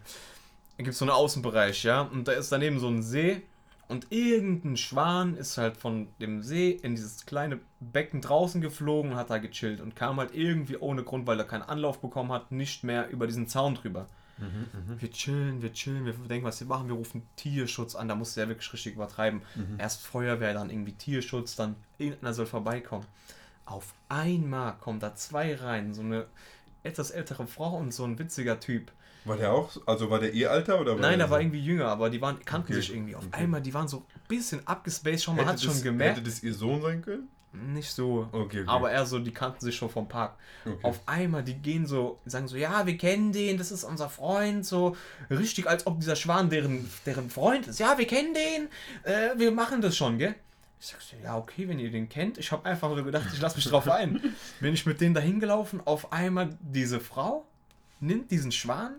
[0.82, 2.00] Gibt es so einen Außenbereich, ja.
[2.02, 3.42] Und da ist daneben so ein See.
[3.88, 9.16] Und irgendein Schwan ist halt von dem See in dieses kleine Becken draußen geflogen und
[9.18, 9.80] hat da gechillt.
[9.80, 13.26] Und kam halt irgendwie ohne Grund, weil er keinen Anlauf bekommen hat, nicht mehr über
[13.26, 14.06] diesen Zaun drüber.
[14.98, 18.40] Wir chillen, wir chillen, wir denken, was wir machen, wir rufen Tierschutz an, da musste
[18.40, 19.42] er wirklich richtig übertreiben.
[19.76, 23.04] Erst Feuerwehr, dann irgendwie Tierschutz, dann irgendeiner soll vorbeikommen.
[23.66, 26.26] Auf einmal kommen da zwei rein, so eine
[26.82, 28.90] etwas ältere Frau und so ein witziger Typ.
[29.24, 31.42] War der auch, also war der ihr Alter oder war Nein, der da war so-
[31.42, 33.14] irgendwie jünger, aber die waren, kannten Okay, sich irgendwie.
[33.16, 33.42] Auf okay.
[33.42, 36.16] einmal, die waren so ein bisschen abgespaced, schon, man hat schon gemerkt.
[36.18, 37.28] Hätte das ihr Sohn sein können?
[37.52, 38.28] Nicht so.
[38.30, 38.64] Okay, okay.
[38.66, 40.36] Aber eher so, die kannten sich schon vom Park.
[40.64, 40.78] Okay.
[40.82, 44.64] Auf einmal, die gehen so, sagen so, ja, wir kennen den, das ist unser Freund,
[44.64, 44.96] so
[45.28, 47.80] richtig, als ob dieser Schwan deren, deren Freund ist.
[47.80, 48.68] Ja, wir kennen den,
[49.02, 50.36] äh, wir machen das schon, gell?
[50.80, 52.38] Ich sag so, ja, okay, wenn ihr den kennt.
[52.38, 54.20] Ich habe einfach so gedacht, ich lasse mich drauf ein.
[54.60, 57.44] Bin ich mit denen da hingelaufen, auf einmal diese Frau
[58.02, 58.94] nimmt diesen Schwan,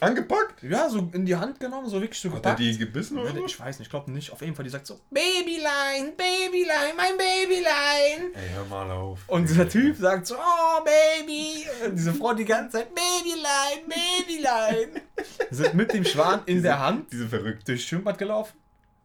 [0.00, 0.62] Angepackt?
[0.62, 2.58] ja, so in die Hand genommen, so wirklich so Hat er gepackt.
[2.60, 3.44] die gebissen oder so?
[3.44, 4.30] Ich weiß nicht, ich glaube nicht.
[4.32, 8.34] Auf jeden Fall, die sagt so, Babylein, Babylein, mein Babylein.
[8.34, 9.20] Ey, hör mal auf.
[9.26, 11.66] Und dieser Typ sagt so, oh Baby.
[11.84, 15.02] Und diese Frau die ganze Zeit, Babylein, Babylein.
[15.50, 17.68] Sind mit dem Schwan in der Hand Diese verrückt.
[17.68, 18.56] durchs Schwimmbad gelaufen,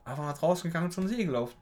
[0.05, 1.55] einfach nach draußen gegangen und zum See gelaufen.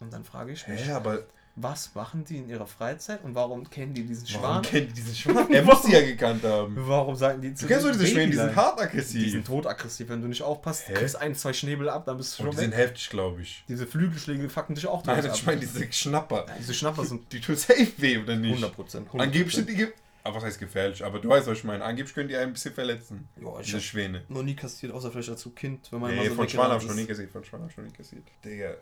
[0.00, 1.20] Und dann frage ich mich, Hä, aber
[1.60, 4.62] was machen die in ihrer Freizeit und warum kennen die diesen warum Schwan?
[4.62, 5.50] kennt die diesen Schwan?
[5.52, 6.74] Er muss sie ja gekannt haben.
[6.78, 9.30] Warum sagen die zu Du kennst doch diese Schwäne, die sind hart Die aggressiv.
[9.32, 10.94] sind todaggressiv, wenn du nicht aufpasst, Hä?
[10.94, 12.78] kriegst ein, zwei Schnäbel ab, dann bist du Und schon die sind weg.
[12.86, 13.64] heftig, glaube ich.
[13.68, 15.46] Diese Flügelschläge fucken dich auch Nein, tot ich ab.
[15.46, 16.46] meine diese Schnapper.
[16.58, 18.50] Diese Schnapper sind Die tun safe weh, oder nicht?
[18.50, 19.08] 100 Prozent.
[19.14, 19.74] Angeblich sind die...
[19.74, 19.92] Ge
[20.24, 21.02] aber was heißt gefährlich?
[21.02, 21.82] Aber du weißt, was ich meine.
[21.82, 23.28] Angeblich können die einen ein bisschen verletzen.
[23.40, 24.24] Ja, ich Diese Schwäne.
[24.28, 26.82] noch nie kassiert, außer vielleicht als Kind, wenn man Nee, so von Schwan weggerannt hab
[26.82, 27.30] ich noch nie kassiert.
[27.30, 28.24] Von Schwan hab ich noch nie kassiert.
[28.44, 28.74] Digga,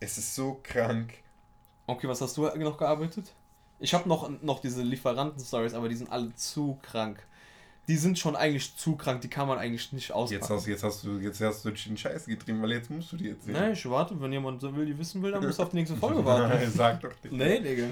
[0.00, 1.14] es ist so krank.
[1.86, 3.32] Okay, was hast du noch gearbeitet?
[3.78, 7.22] Ich habe noch, noch diese Lieferanten-Stories, aber die sind alle zu krank.
[7.86, 10.40] Die sind schon eigentlich zu krank, die kann man eigentlich nicht auspacken.
[10.40, 13.12] Jetzt hast, jetzt hast du jetzt hast du dich in Scheiße getrieben, weil jetzt musst
[13.12, 13.52] du die erzählen.
[13.60, 15.96] Nein, ich warte, wenn jemand so will, die wissen will, dann muss auf die nächste
[15.96, 16.70] Folge warten.
[16.70, 17.36] Sag doch Digga.
[17.36, 17.90] nee, Digga.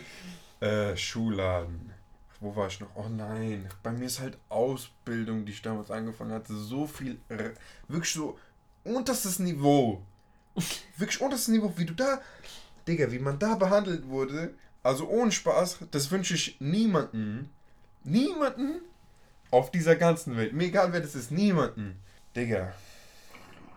[0.67, 1.93] Äh, Schulladen.
[2.41, 2.89] Wo war ich noch?
[2.95, 3.69] Oh nein.
[3.83, 7.19] Bei mir ist halt Ausbildung, die ich damals angefangen hatte, so viel.
[7.87, 8.39] Wirklich so
[8.85, 10.01] unterstes Niveau.
[10.97, 12.21] Wirklich unterstes Niveau, wie du da.
[12.87, 14.55] Digga, wie man da behandelt wurde.
[14.83, 17.51] Also ohne Spaß, das wünsche ich niemanden.
[18.05, 18.81] Niemanden
[19.51, 20.53] auf dieser ganzen Welt.
[20.53, 21.97] Mir egal wer das ist, niemanden.
[22.35, 22.73] Digga.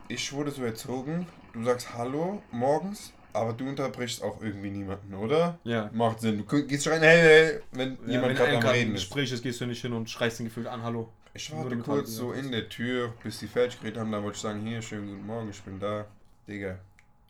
[0.07, 5.59] Ich wurde so erzogen, du sagst Hallo morgens, aber du unterbrichst auch irgendwie niemanden, oder?
[5.63, 5.89] Ja.
[5.93, 6.37] Macht Sinn.
[6.47, 9.01] Du gehst rein, hey, hey, wenn ja jemand gerade am Reden ist.
[9.01, 11.09] Gespräch ist, gehst du nicht hin und schreist ihn gefühlt an, hallo.
[11.33, 14.41] Ich warte kurz so in der Tür, bis die fertig geredet haben, dann wollte ich
[14.41, 16.05] sagen, hier, schönen guten Morgen, ich bin da.
[16.47, 16.77] Digga,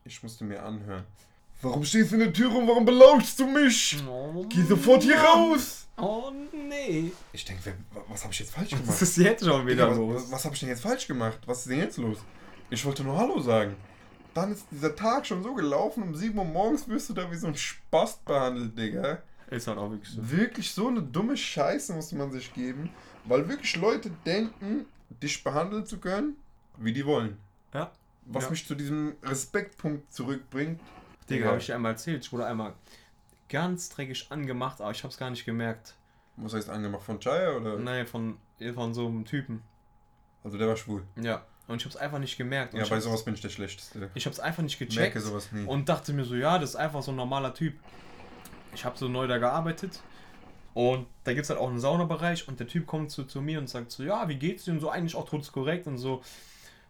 [0.04, 1.04] ich musste mir anhören.
[1.62, 3.98] Warum stehst du in der Tür und warum belauschst du mich?
[4.08, 5.88] Oh, Geh sofort hier raus!
[5.98, 7.12] Oh nee.
[7.32, 7.74] Ich denke,
[8.10, 9.02] was habe ich jetzt falsch Was gemacht?
[9.02, 10.24] ist jetzt schon wieder Digga, was, los?
[10.24, 11.40] was, was habe ich denn jetzt falsch gemacht?
[11.46, 12.18] Was ist denn jetzt los?
[12.70, 13.76] Ich wollte nur Hallo sagen.
[14.34, 17.36] Dann ist dieser Tag schon so gelaufen, um 7 Uhr morgens wirst du da wie
[17.38, 19.20] so ein Spast behandelt, Digga.
[19.50, 20.30] Ist halt auch wirklich so.
[20.30, 22.90] Wirklich so eine dumme Scheiße muss man sich geben,
[23.24, 24.86] weil wirklich Leute denken,
[25.24, 26.36] dich behandeln zu können,
[26.78, 27.38] wie die wollen.
[27.74, 27.92] Ja.
[28.26, 28.50] Was Ja.
[28.50, 30.82] mich zu diesem Respektpunkt zurückbringt.
[31.30, 32.24] Digga, habe ich dir einmal erzählt.
[32.24, 32.74] Ich wurde einmal
[33.50, 35.96] ganz dreckig angemacht, aber ich hab's gar nicht gemerkt.
[36.38, 37.78] Was heißt angemacht von Chaya oder?
[37.78, 38.38] Nein, von,
[38.74, 39.62] von so einem Typen.
[40.44, 41.04] Also der war schwul.
[41.16, 41.44] Ja.
[41.68, 42.74] Und ich hab's einfach nicht gemerkt.
[42.74, 44.12] Und Ja, bei sowas bin ich der Schlechteste.
[44.14, 45.16] Ich hab's einfach nicht Ich gecheckt.
[45.16, 45.66] merke sowas nie.
[45.66, 47.74] Und dachte mir so, ja, das ist einfach so ein normaler Typ.
[48.76, 50.00] Ich habe so neu da gearbeitet.
[50.76, 52.48] Und da gibt es halt auch einen Saunabereich.
[52.48, 54.74] Und der Typ kommt zu, zu mir und sagt so, ja, wie geht's dir?
[54.74, 56.22] Und so eigentlich auch total korrekt und so.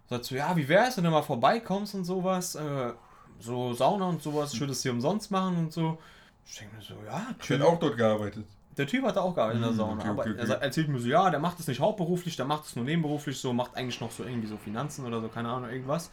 [0.10, 2.56] Sagt so, ja, wie wär's, wenn du mal vorbeikommst und sowas?
[2.56, 2.92] Äh,
[3.40, 5.98] so Sauna und sowas, ich würde es hier umsonst machen und so.
[6.46, 8.46] Ich denke mir so, ja, ich hätte auch dort gearbeitet.
[8.78, 10.40] der Typ hat da auch gearbeitet in der Hm, Sauna, okay, aber okay, okay.
[10.40, 12.84] er sa- erzählt mir so, ja, der macht es nicht hauptberuflich, der macht es nur
[12.86, 16.12] nebenberuflich, so macht eigentlich noch so irgendwie so Finanzen oder so, keine Ahnung, irgendwas.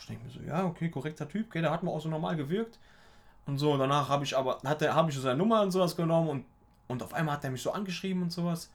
[0.00, 2.36] Ich denke mir so, ja, okay, korrekter Typ, okay, der hat mir auch so normal
[2.36, 2.78] gewirkt.
[3.46, 6.28] Und so, danach habe ich aber, hat habe ich so seine Nummer und sowas genommen
[6.28, 6.44] und,
[6.88, 8.70] und auf einmal hat er mich so angeschrieben und sowas.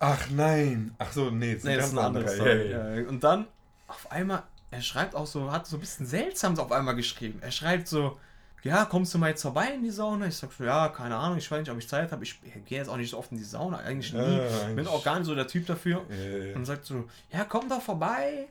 [0.00, 0.94] Ach nein.
[0.98, 2.46] Ach so, nee, jetzt Nee, das ist ein anderes ja.
[2.46, 3.46] Ja, Und dann,
[3.88, 7.38] auf einmal, er schreibt auch so, hat so ein bisschen seltsam auf einmal geschrieben.
[7.40, 8.18] Er schreibt so,
[8.62, 10.26] ja, kommst du mal jetzt vorbei in die Sauna?
[10.26, 12.24] Ich sag so, ja, keine Ahnung, ich weiß nicht, ob ich Zeit habe.
[12.24, 14.18] Ich gehe jetzt auch nicht so oft in die Sauna, eigentlich nie.
[14.18, 16.04] Bin eigentlich- auch gar nicht so der Typ dafür.
[16.10, 16.56] Ja.
[16.56, 18.48] Und sagt so, ja, komm doch vorbei.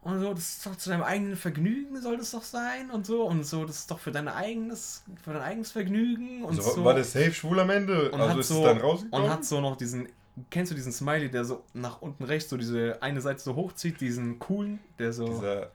[0.00, 2.90] Und so, das ist doch zu deinem eigenen Vergnügen, soll das doch sein.
[2.90, 6.44] Und so, und so, das ist doch für dein eigenes, für dein eigenes Vergnügen.
[6.44, 6.84] Und Also, so.
[6.84, 8.10] War der safe schwul am Ende?
[8.12, 9.24] Und also ist so, es dann rausgekommen?
[9.26, 10.08] Und hat so noch diesen,
[10.50, 14.00] kennst du diesen Smiley, der so nach unten rechts so diese eine Seite so hochzieht,
[14.00, 15.26] diesen coolen, der so.
[15.28, 15.70] dieser,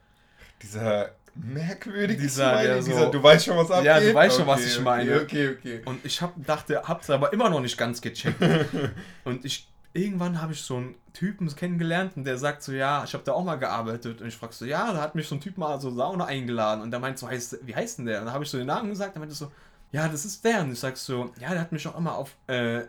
[0.62, 3.86] dieser merkwürdige Dieser, Smiley, der so- dieser, du weißt schon, was abgeht?
[3.86, 5.20] Ja, du weißt schon, was Okay, ich meine.
[5.22, 5.82] Okay, okay, okay.
[5.84, 8.40] Und ich hab, dachte, hab's aber immer noch nicht ganz gecheckt.
[9.24, 13.14] und ich, irgendwann habe ich so einen Typen kennengelernt und der sagt so, ja, ich
[13.14, 14.20] habe da auch mal gearbeitet.
[14.20, 16.82] Und ich frag so, ja, da hat mich so ein Typ mal so Sauna eingeladen.
[16.82, 18.20] Und der meint so, heißt, wie heißt denn der?
[18.20, 19.50] Und dann habe ich so den Namen gesagt, er meinte so,
[19.94, 20.62] ja, das ist der.
[20.62, 22.88] Und ich sag so, ja, der hat mich auch immer auf, äh, er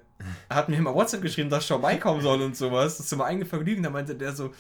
[0.49, 2.97] hat mir immer WhatsApp geschrieben, dass ich vorbeikommen soll und sowas.
[2.97, 3.83] Das ist immer eigene Vergnügen.
[3.83, 4.51] Da meinte der so,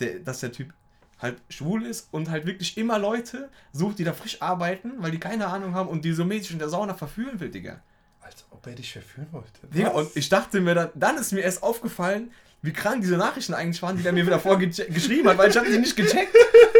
[0.00, 0.72] der, dass der Typ
[1.18, 5.20] halt schwul ist und halt wirklich immer Leute sucht, die da frisch arbeiten, weil die
[5.20, 7.82] keine Ahnung haben und die so mäßig in der Sauna verführen will, Digga.
[8.22, 9.66] Als ob er dich verführen wollte.
[9.66, 12.30] Digga, und ich dachte mir dann, dann ist mir erst aufgefallen,
[12.62, 15.70] wie krank diese Nachrichten eigentlich waren, die er mir wieder vorgeschrieben hat, weil ich habe
[15.70, 16.34] die nicht gecheckt.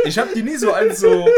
[0.06, 1.28] Ich habe die nie so als so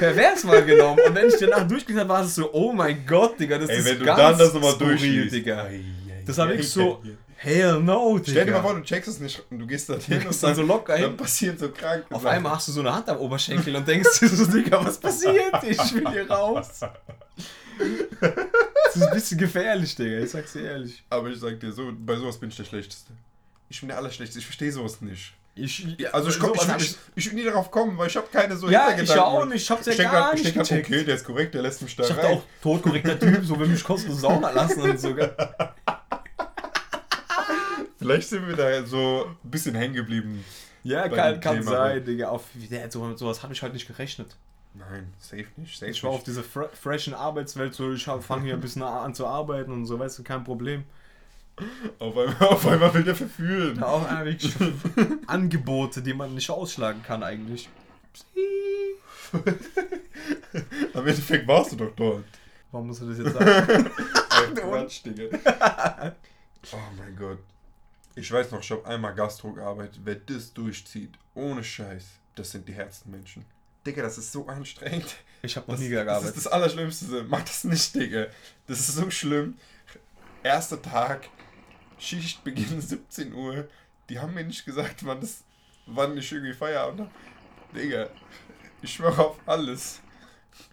[0.00, 0.98] pervers wahrgenommen.
[1.06, 3.78] Und wenn ich danach durchgelesen habe, war es so, oh mein Gott, Digga, das Ey,
[3.78, 5.34] ist wenn du ganz dann das nochmal durchliest.
[5.34, 5.68] Digga.
[6.26, 7.02] Das wirklich ei, so,
[7.36, 8.30] hell no, Digga.
[8.30, 10.54] Stell dir mal vor, du checkst es nicht und du gehst da hin und dann
[10.54, 11.04] so locker hin.
[11.04, 12.04] dann passieren so krank.
[12.10, 14.98] Auf einmal hast du so eine Hand am Oberschenkel und denkst dir so, Digga, was
[14.98, 15.62] passiert?
[15.62, 16.80] Ich will hier raus.
[17.80, 21.02] Das ist ein bisschen gefährlich, Digga, ich sag's dir ehrlich.
[21.10, 23.12] Aber ich sag dir, so, bei sowas bin ich der Schlechteste.
[23.68, 25.32] Ich bin der Allerschlechteste, ich verstehe sowas nicht.
[25.62, 28.26] Ich, Also ich, komm, sowas ich, ich, ich will nie darauf kommen, weil ich habe
[28.32, 30.56] keine so Ja, ich auch nicht, ich hab's ja ich gar grad- ich nicht denk
[30.56, 30.86] grad, gecheckt.
[30.88, 32.26] okay, der ist korrekt, der lässt mich da Ich rein.
[32.26, 35.14] auch, totkorrekter Typ, so will mich kostenlos Sauna lassen und so.
[35.14, 35.34] gell?
[37.98, 40.44] Vielleicht sind wir da so ein bisschen hängen geblieben.
[40.82, 42.28] Ja, kann, kann Thema, sein, Digga.
[42.28, 42.44] Auf,
[42.88, 44.36] so, sowas habe ich halt nicht gerechnet.
[44.72, 46.28] Nein, safe nicht, safe Ich war auf nicht.
[46.28, 49.98] diese fre freshen Arbeitswelt, so ich fange hier ein bisschen an zu arbeiten und so,
[49.98, 50.84] weißt du, kein Problem.
[51.98, 53.76] Auf einmal, auf einmal will der verführen.
[53.76, 54.54] Ja, auch eigentlich
[55.26, 57.68] Angebote, die man nicht ausschlagen kann eigentlich.
[60.94, 62.24] Am Endeffekt warst du doch dort.
[62.72, 63.90] Warum musst du das jetzt sagen?
[64.54, 66.14] Quatsch, Digga.
[66.72, 67.38] Oh mein Gott.
[68.16, 70.00] Ich weiß noch, ich habe einmal Gastro gearbeitet.
[70.04, 72.04] Wer das durchzieht, ohne Scheiß,
[72.34, 73.44] das sind die härtesten Menschen.
[73.86, 75.06] Digga, das ist so anstrengend.
[75.42, 76.36] Ich habe noch Das, nie das gearbeitet.
[76.36, 77.24] ist das Allerschlimmste.
[77.28, 78.26] Mach das nicht, Digga.
[78.66, 79.54] Das ist so schlimm.
[80.42, 81.28] Erster Tag,
[82.00, 83.68] Schicht Beginn 17 Uhr.
[84.08, 85.44] Die haben mir nicht gesagt, wann, das,
[85.86, 87.10] wann ich irgendwie Feierabend habe.
[87.74, 88.08] Digga,
[88.82, 90.00] ich schwöre auf alles.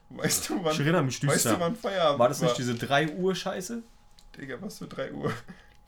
[0.10, 3.14] Weißt du, wann, Ich erinnere mich weißt du, wann Feierabend War das nicht diese 3
[3.14, 3.84] Uhr Scheiße?
[4.38, 5.34] Digga, was für 3 Uhr?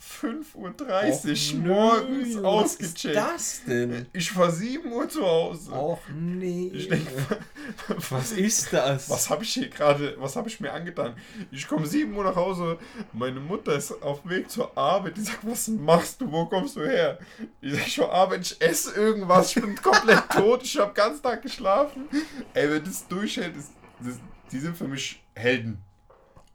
[0.02, 3.16] 5.30 Uhr morgens nö, ausgecheckt.
[3.16, 4.06] Was ist das denn?
[4.14, 5.74] Ich war 7 Uhr zu Hause.
[5.74, 6.72] Och nee.
[6.74, 7.06] Ich denk,
[8.10, 9.10] was ist das?
[9.10, 11.16] Was habe ich hier gerade, was habe ich mir angetan?
[11.52, 12.78] Ich komme 7 Uhr nach Hause,
[13.12, 16.78] meine Mutter ist auf dem Weg zur Arbeit, die sagt, was machst du, wo kommst
[16.78, 17.20] du her?
[17.60, 21.22] Ich sag, ich war Arbeit, ich esse irgendwas, ich bin komplett tot, ich habe ganz
[21.22, 22.08] Tag geschlafen.
[22.54, 24.16] Ey, wer das durchhält, ist, das,
[24.52, 25.84] die sind für mich Helden.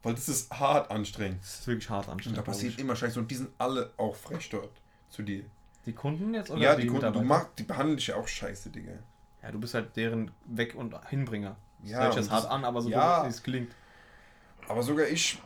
[0.05, 1.41] Weil das ist hart anstrengend.
[1.43, 2.39] Das ist wirklich hart Und anstrengend.
[2.39, 4.71] da glaub passiert immer Scheiße und die sind alle auch frech dort
[5.11, 5.45] zu dir.
[5.87, 8.27] Die Kunden jetzt oder ja, die, die, Kunden, du machst, die behandeln dich ja auch
[8.29, 8.93] scheiße, Digga.
[9.43, 11.57] Ja, du bist halt deren Weg- und Hinbringer.
[11.83, 13.25] Das Ja, hört sich jetzt und hart an, aber so ja.
[13.25, 13.75] wie es gelingt.
[14.69, 15.39] Aber sogar ich,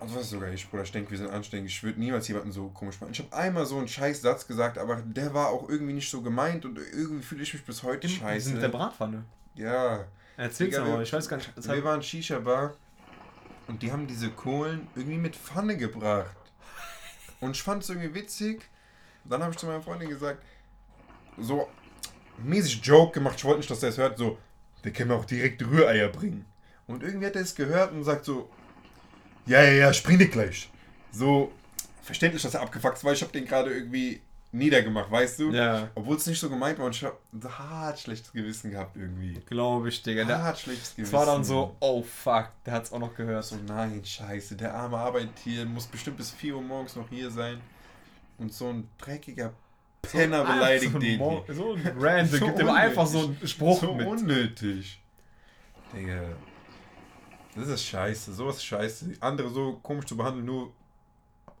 [0.00, 1.72] also was ist sogar ich, Bruder, ich denke, wir sind anständig.
[1.74, 3.12] Ich würde niemals jemanden so komisch machen.
[3.12, 6.22] Ich habe einmal so einen scheiß Satz gesagt, aber der war auch irgendwie nicht so
[6.22, 8.52] gemeint und irgendwie fühle ich mich bis heute Im, scheiße.
[8.54, 9.24] mit der Bratpfanne.
[9.54, 10.04] ja.
[10.38, 11.52] Erzähl's Digga, aber, wir- ich weiß gar nicht.
[11.62, 12.72] Wir waren Shisha-Bar
[13.66, 16.36] und die haben diese Kohlen irgendwie mit Pfanne gebracht.
[17.40, 18.68] Und ich fand es irgendwie witzig.
[19.24, 20.42] Dann habe ich zu meiner Freundin gesagt,
[21.38, 21.68] so,
[22.38, 23.36] mäßig Joke gemacht.
[23.38, 24.18] Ich wollte nicht, dass er es hört.
[24.18, 24.38] So,
[24.84, 26.44] der kann mir auch direkt Rühreier bringen.
[26.86, 28.50] Und irgendwie hat er es gehört und sagt so,
[29.46, 30.70] ja, ja, ja, ich bring dir gleich.
[31.10, 31.52] So,
[32.02, 34.20] verständlich, dass er abgefuckt weil ich habe den gerade irgendwie
[34.52, 35.50] niedergemacht, weißt du?
[35.50, 35.88] Ja.
[35.94, 37.16] Obwohl es nicht so gemeint war und ich habe
[37.58, 39.34] hart schlechtes Gewissen gehabt irgendwie.
[39.46, 40.24] Glaube ich, Digga.
[40.24, 41.12] Der, Hart schlechtes es Gewissen.
[41.14, 43.44] war dann so, oh fuck, der hat es auch noch gehört.
[43.44, 47.30] So, nein, scheiße, der arme arbeitet hier, muss bestimmt bis 4 Uhr morgens noch hier
[47.30, 47.60] sein.
[48.38, 49.52] Und so ein dreckiger
[50.02, 51.54] Penner Ah, beleidigt so den Mo- hier.
[51.54, 53.50] So ein Random, So gibt ihm einfach so einen unnötig.
[53.50, 54.06] Spruch so mit.
[54.06, 55.00] unnötig.
[55.94, 56.22] Digga.
[57.54, 59.12] Das ist scheiße, sowas ist scheiße.
[59.20, 60.72] Andere so komisch zu behandeln, nur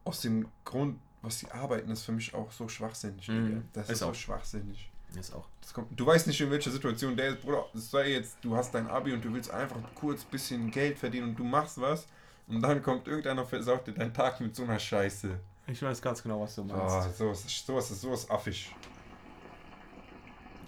[0.04, 3.28] aus dem Grund, was sie arbeiten, ist für mich auch so schwachsinnig.
[3.28, 4.14] Mhm, Das ist ist so auch.
[4.14, 4.90] schwachsinnig.
[5.18, 5.46] Ist auch.
[5.74, 7.66] Kommt, du weißt nicht, in welcher Situation der ist, Bruder.
[7.74, 11.30] Sei jetzt, du hast dein Abi und du willst einfach kurz ein bisschen Geld verdienen
[11.30, 12.06] und du machst was.
[12.48, 15.38] Und dann kommt irgendeiner, versaut dir deinen Tag mit so einer Scheiße.
[15.68, 16.82] Ich weiß ganz genau, was du meinst.
[16.94, 18.74] Ah, sowas, ist- sowas ist sowas affig.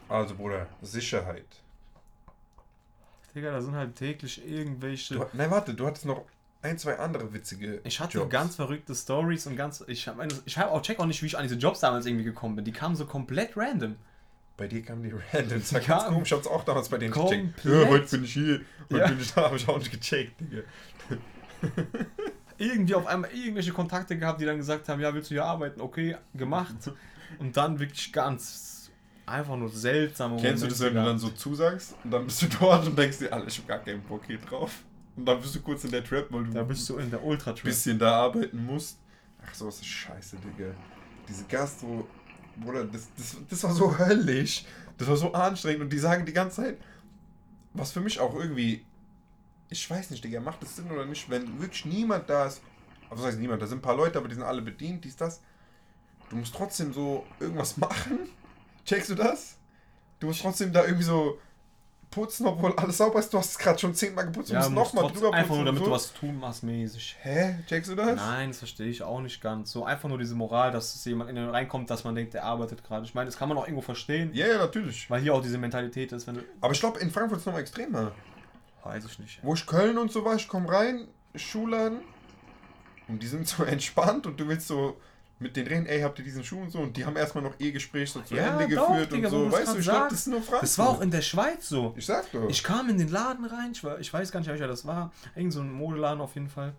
[0.09, 1.47] Also, Bruder, Sicherheit.
[3.35, 5.15] Digga, da sind halt täglich irgendwelche.
[5.15, 6.25] Du, nein, warte, du hattest noch
[6.65, 8.31] ein, zwei andere witzige Ich hatte Jobs.
[8.31, 9.85] ganz verrückte Stories und ganz.
[9.87, 12.25] Ich habe ich hab auch check auch nicht, wie ich an diese Jobs damals irgendwie
[12.25, 12.65] gekommen bin.
[12.65, 13.97] Die kamen so komplett random.
[14.57, 15.61] Bei dir kamen die random.
[15.61, 15.87] Das war Ja.
[15.89, 16.29] ganz komisch.
[16.33, 17.31] Ich hab's auch damals bei denen gecheckt.
[17.63, 17.83] Komplett.
[17.83, 18.61] Ja, heute bin ich hier.
[18.91, 19.07] Heute Ja.
[19.09, 19.43] bin ich da.
[19.43, 20.63] Hab ich auch nicht gecheckt, Digga.
[22.59, 25.81] Irgendwie auf einmal irgendwelche Kontakte gehabt, die dann gesagt haben, ja, willst du hier arbeiten?
[25.81, 26.75] Okay, gemacht.
[27.41, 28.91] Und dann wirklich ganz
[29.27, 32.47] einfach nur seltsame Kennst du das, wenn du dann so zusagst und dann bist du
[32.61, 34.71] dort und denkst dir, Alter, ich hab gar keinen Bock hier drauf.
[35.17, 37.23] Und dann bist du kurz in der Trap, weil du Da bist du in der
[37.23, 38.99] ultra ein bisschen da arbeiten musst.
[39.45, 40.73] Ach, sowas ist scheiße, Digga.
[41.29, 42.07] Diese Gastro,
[42.57, 44.65] Bruder, das, das, das war so höllisch.
[44.99, 46.79] Das war so anstrengend und die sagen die ganze Zeit,
[47.73, 48.85] was für mich auch irgendwie,
[49.69, 52.63] ich weiß nicht, Digga, macht das Sinn oder nicht, wenn wirklich niemand da ist,
[53.11, 55.17] aber was heißt niemand, da sind ein paar Leute, aber die sind alle bedient, dies,
[55.17, 55.41] das.
[56.31, 58.21] Du musst trotzdem so irgendwas machen.
[58.85, 59.57] Checkst du das?
[60.21, 61.39] Du musst trotzdem da irgendwie so
[62.15, 63.33] putzen, obwohl alles sauber ist.
[63.33, 65.35] Du hast es gerade schon zehnmal geputzt, du Ja, musst musst nochmal drüber putzen.
[65.41, 65.91] Einfach nur, damit und so.
[65.91, 67.17] du was tun machst, mäßig.
[67.23, 67.57] Hä?
[67.67, 68.17] Checkst du das?
[68.17, 69.73] Nein, das verstehe ich auch nicht ganz.
[69.73, 72.45] So einfach nur diese Moral, dass es jemand in den reinkommt, dass man denkt, der
[72.45, 73.05] arbeitet gerade.
[73.05, 75.11] Ich meine, das kann man auch irgendwo verstehen, Ja, ja, natürlich.
[75.11, 76.41] weil hier auch diese Mentalität ist, wenn du.
[76.61, 78.13] Aber ich glaube, in Frankfurt ist es nochmal extremer.
[78.85, 79.41] Weiß ich nicht.
[79.43, 81.99] Wo ich Köln und so war, ich komme rein, Schuhladen,
[83.09, 84.97] und die sind so entspannt und du willst so
[85.45, 87.55] mit denen reden, ey, habt ihr diesen Schuh und so, und die haben erstmal noch
[87.59, 89.53] ihr Gespräch so zu Ja, Ende doch, geführt Digga, und so.
[89.53, 90.63] Weißt du, ich glaube, das ist nur Frankfurt.
[90.63, 91.95] Das war auch in der Schweiz so.
[91.97, 92.49] Ich sag doch.
[92.49, 95.13] Ich kam in den Laden rein, ich, war, ich weiß gar nicht, welcher das war.
[95.37, 96.73] Irgend so ein Modeladen auf jeden Fall.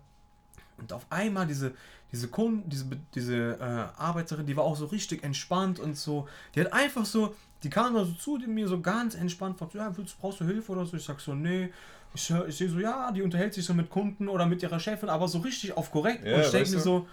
[0.78, 1.72] Und auf einmal diese,
[2.12, 6.28] diese Kunden, diese, diese äh, Arbeiterin, die war auch so richtig entspannt und so.
[6.54, 9.72] Die hat einfach so, die kam da so zu die mir so ganz entspannt, fragt,
[9.72, 10.96] so, ja, willst, brauchst du Hilfe oder so?
[10.96, 11.70] Ich sag so, nee.
[12.14, 15.08] Ich, ich sehe so, ja, die unterhält sich so mit Kunden oder mit ihrer Chefin,
[15.08, 16.24] aber so richtig auf korrekt.
[16.24, 17.06] Ja, und ich denke mir so,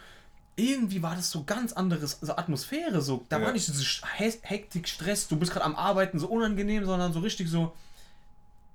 [0.55, 3.01] irgendwie war das so ganz anderes so Atmosphäre.
[3.01, 3.25] So.
[3.29, 3.45] Da Ja.
[3.45, 3.69] war nicht
[4.17, 7.73] He- Hektik, Stress, du bist gerade am Arbeiten, so unangenehm, sondern so richtig so.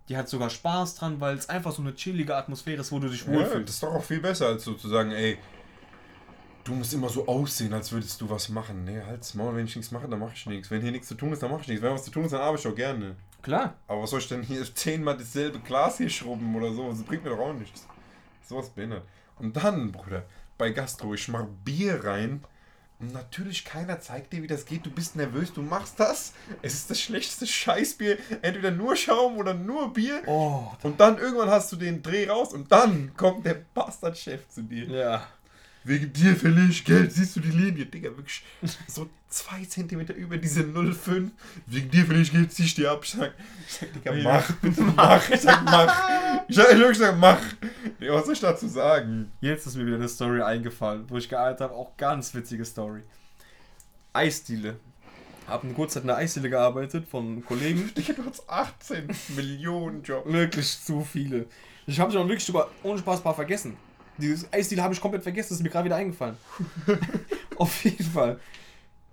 [0.08, 3.08] Die hat sogar Spaß dran, weil es einfach so eine chillige Atmosphäre ist, wo du
[3.08, 3.68] dich ja, wohlfühlst.
[3.68, 5.38] das ist doch auch viel besser, als so zu sagen, ey,
[6.64, 8.84] du musst immer so aussehen, als würdest du was machen.
[8.84, 10.70] Nee, halt's Maul, wenn ich nichts mache, dann mache ich nichts.
[10.70, 11.82] Wenn hier nichts zu tun ist, dann mache ich nichts.
[11.82, 13.16] Wenn was zu tun ist, dann arbeite ich auch gerne.
[13.42, 13.74] Klar.
[13.86, 16.88] Aber was soll ich denn hier zehnmal dasselbe Glas hier schrubben oder so?
[16.90, 17.86] Das bringt mir doch auch nichts.
[18.48, 19.02] Sowas behindert.
[19.38, 20.24] Und dann, Bruder,
[20.58, 22.42] bei Gastro, ich mach Bier rein.
[23.00, 24.84] Und natürlich keiner zeigt dir, wie das geht.
[24.84, 26.32] Du bist nervös, du machst das.
[26.62, 28.18] Es ist das schlechteste Scheißbier.
[28.42, 30.20] Entweder nur Schaum oder nur Bier.
[30.26, 34.62] Oh, Und dann irgendwann hast du den Dreh raus und dann kommt der Bastardchef zu
[34.62, 34.86] dir.
[34.86, 35.26] ja.
[35.84, 38.42] Wegen dir verliere ich Geld, siehst du die Linie, Digga, wirklich
[38.88, 41.30] so zwei Zentimeter über diese 0,5.
[41.66, 43.00] Wegen dir verliere ich dir ab.
[43.04, 43.32] Ich sag,
[43.66, 45.30] ich sag Digga, mach, bitte mach.
[45.30, 46.08] Ich sag, mach.
[46.48, 47.40] Ich sag, ich wirklich sag, mach.
[48.00, 49.30] Digga, was soll ich dazu sagen?
[49.40, 51.74] Jetzt ist mir wieder eine Story eingefallen, wo ich gearbeitet habe.
[51.74, 53.02] Auch ganz witzige Story.
[54.12, 54.76] Eisdiele.
[55.46, 57.92] Hab eine kurze Zeit in der Eisdiele gearbeitet von Kollegen.
[57.96, 60.30] Digga, du hast 18 Millionen Jobs.
[60.30, 61.46] Wirklich zu viele.
[61.86, 63.76] Ich habe wirklich sogar ohne Spaß ein paar vergessen.
[64.18, 66.36] Dieses Eisdeal habe ich komplett vergessen, das ist mir gerade wieder eingefallen.
[67.56, 68.40] Auf jeden Fall.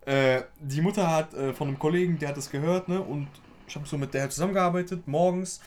[0.06, 3.02] Äh, die Mutter hat äh, von einem Kollegen, der hat das gehört, ne?
[3.02, 3.28] Und
[3.68, 5.62] ich habe so mit der zusammengearbeitet, morgens.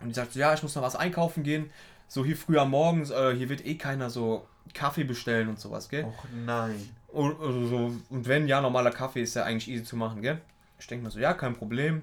[0.00, 1.70] Und die sagt so, ja, ich muss noch was einkaufen gehen.
[2.08, 6.04] So hier früher morgens, äh, hier wird eh keiner so Kaffee bestellen und sowas, gell?
[6.04, 6.88] Och nein.
[7.08, 7.76] Und, also so,
[8.08, 10.40] und wenn, ja, normaler Kaffee ist ja eigentlich easy zu machen, gell?
[10.78, 12.02] Ich denke mir so, ja, kein Problem.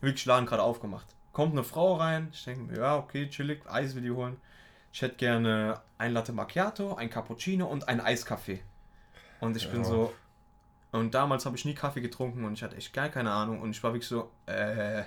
[0.00, 1.06] Wirklich Laden gerade aufgemacht.
[1.32, 4.36] Kommt eine Frau rein, ich denke mir, ja, okay, chillig, Eis will die holen.
[4.92, 8.60] Ich hätte gerne ein Latte Macchiato, ein Cappuccino und ein Eiskaffee.
[9.40, 9.88] Und ich bin Ja.
[9.88, 10.12] so.
[10.92, 13.60] Und damals habe ich nie Kaffee getrunken und ich hatte echt gar keine Ahnung.
[13.60, 15.02] Und ich war wirklich so, äh.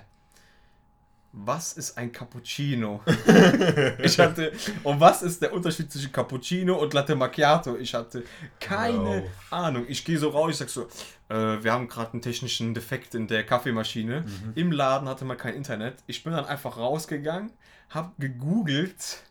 [1.32, 3.00] was ist ein Cappuccino?
[4.02, 4.52] ich hatte,
[4.82, 7.76] und was ist der Unterschied zwischen Cappuccino und Latte Macchiato?
[7.76, 8.22] Ich hatte
[8.60, 9.30] keine Wow.
[9.50, 9.86] Ahnung.
[9.88, 10.82] Ich gehe so raus, ich sag so,
[11.30, 14.24] äh, wir haben gerade einen technischen Defekt in der Kaffeemaschine.
[14.54, 15.96] Im Laden hatte man kein Internet.
[16.06, 17.50] Ich bin dann einfach rausgegangen,
[17.88, 19.22] hab gegoogelt,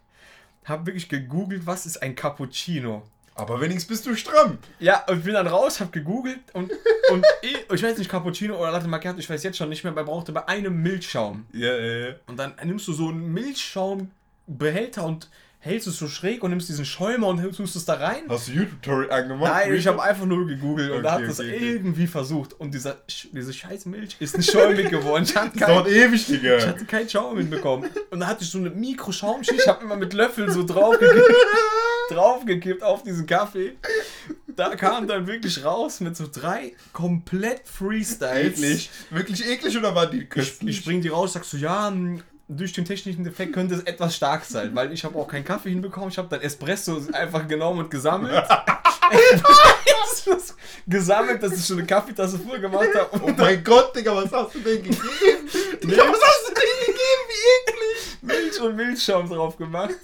[0.65, 3.03] hab wirklich gegoogelt, was ist ein Cappuccino?
[3.35, 4.57] Aber wenigstens bist du stramm.
[4.79, 6.71] Ja, und bin dann raus, hab gegoogelt und,
[7.11, 9.93] und ich, ich weiß nicht, Cappuccino oder Latte Macchiato, ich weiß jetzt schon nicht mehr,
[9.93, 11.45] man brauchte bei einem Milchschaum.
[11.53, 12.13] Ja, ja, ja.
[12.27, 15.29] Und dann nimmst du so einen Milchschaumbehälter und
[15.63, 18.23] hältst es so schräg und nimmst diesen Schäumer und tust es da rein.
[18.27, 19.53] Hast du YouTube-Tutorial angemacht?
[19.53, 21.71] Nein, ich habe einfach nur gegoogelt und Okay, habe das okay, okay.
[21.73, 22.53] irgendwie versucht.
[22.59, 22.97] Und dieser,
[23.31, 25.23] diese scheiß Milch ist nicht schäumig geworden.
[25.23, 26.65] Ich hatte, Das dauert kein, ewig, ich Digga.
[26.67, 27.89] hatte keinen Schaum hinbekommen.
[28.09, 29.61] Und dann hatte ich so eine Mikroschaumschicht.
[29.61, 31.29] Ich habe immer mit Löffeln so draufgekippt,
[32.11, 33.75] draufgekippt auf diesen Kaffee.
[34.47, 38.59] Da kam dann wirklich raus mit so drei komplett Freestyles.
[38.59, 38.89] Eklig.
[39.09, 40.79] Wirklich eklig oder war die Ich, köstlich?
[40.79, 41.91] ich bring die raus, sagst du, ja,
[42.47, 45.69] durch den technischen Defekt könnte es etwas stark sein, weil ich habe auch keinen Kaffee
[45.69, 46.09] hinbekommen.
[46.09, 48.43] Ich habe dann Espresso einfach genommen und gesammelt.
[50.87, 53.09] Gesammelt, dass ich schon eine Kaffeetasse voll gemacht habe.
[53.23, 54.99] Oh mein Gott, Digga, was hast du denn gegeben?
[55.83, 57.23] Digga, was hast du denn gegeben?
[57.29, 58.17] Wie eklig.
[58.21, 59.95] Milch und Milchschaum drauf gemacht.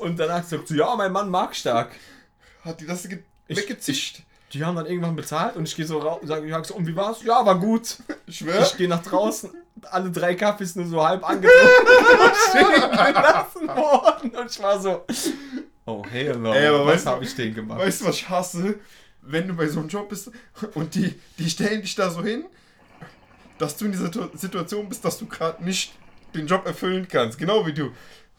[0.00, 1.90] Und danach sagt sie, ja, mein Mann mag stark.
[2.64, 3.08] Hat die das
[3.48, 4.22] weggezischt?
[4.52, 6.94] Die haben dann irgendwann bezahlt und ich gehe so raus und sage, so, und wie
[6.96, 7.22] war's?
[7.24, 7.98] Ja, war gut.
[8.28, 8.60] Ich schwör.
[8.62, 9.50] Ich gehe nach draußen,
[9.90, 14.30] alle drei Kaffees nur so halb angetrunken und stehen gelassen worden.
[14.36, 15.04] Und ich war so,
[15.84, 17.78] oh hell no, Ey, aber was weißt du- habe ich denen gemacht?
[17.78, 18.74] Weißt du, was ich hasse?
[19.22, 20.30] Wenn du bei so einem Job bist
[20.74, 22.46] und die, die stellen dich da so hin,
[23.58, 25.92] dass du in dieser Situ- Situation bist, dass du gerade nicht
[26.34, 27.38] den Job erfüllen kannst.
[27.38, 27.90] Genau wie du.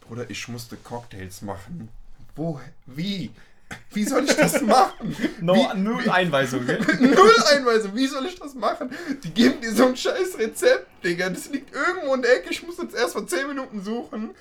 [0.07, 1.89] Bruder, ich musste Cocktails machen.
[2.35, 2.59] Wo?
[2.85, 3.31] Wie?
[3.91, 5.15] Wie soll ich das machen?
[5.41, 6.79] no, wie, nur Einweisung, gell?
[6.99, 8.91] Null Einweisung, wie soll ich das machen?
[9.23, 11.29] Die geben dir so ein scheiß Rezept, Digga.
[11.29, 12.49] Das liegt irgendwo in der Ecke.
[12.51, 14.31] Ich muss jetzt erst mal 10 Minuten suchen.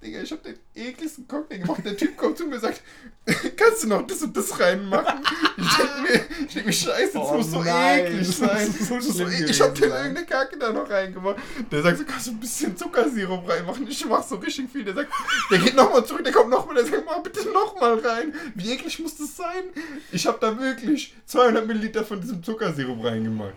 [0.00, 1.82] Digga, ich hab den ekligsten Cocktail gemacht.
[1.84, 2.82] Der Typ kommt zu mir und sagt,
[3.56, 5.24] kannst du noch das und das reinmachen?
[5.56, 8.72] Ich denk mir, ich denk mir scheiße, das Oh muss so nein, eklig sein.
[9.00, 11.38] so e- ich hab dir irgendeine Kacke da noch reingemacht.
[11.72, 13.88] Der sagt so, kannst du ein bisschen Zuckersirup reinmachen?
[13.88, 14.84] Ich mach so richtig viel.
[14.84, 15.12] Der sagt,
[15.50, 18.32] der geht nochmal zurück, der kommt nochmal, der sagt, mach bitte nochmal rein.
[18.54, 19.64] Wie eklig muss das sein?
[20.12, 23.54] Ich hab da wirklich 200 Milliliter von diesem Zuckersirup reingemacht.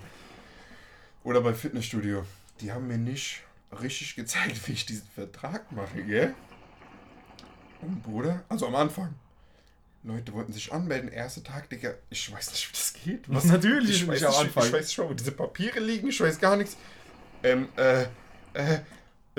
[1.23, 2.25] Oder bei Fitnessstudio.
[2.61, 3.43] Die haben mir nicht
[3.81, 6.33] richtig gezeigt, wie ich diesen Vertrag mache, gell?
[7.81, 9.13] Und Bruder, also am Anfang.
[10.03, 11.93] Leute wollten sich anmelden, erster Tag, Digga.
[12.09, 13.23] Ich weiß nicht, wie das geht.
[13.27, 14.65] Was, Natürlich ich weiß nicht Anfang.
[14.65, 16.75] Ich weiß nicht, wo diese Papiere liegen, ich weiß gar nichts.
[17.43, 18.03] Ähm, äh,
[18.53, 18.79] äh,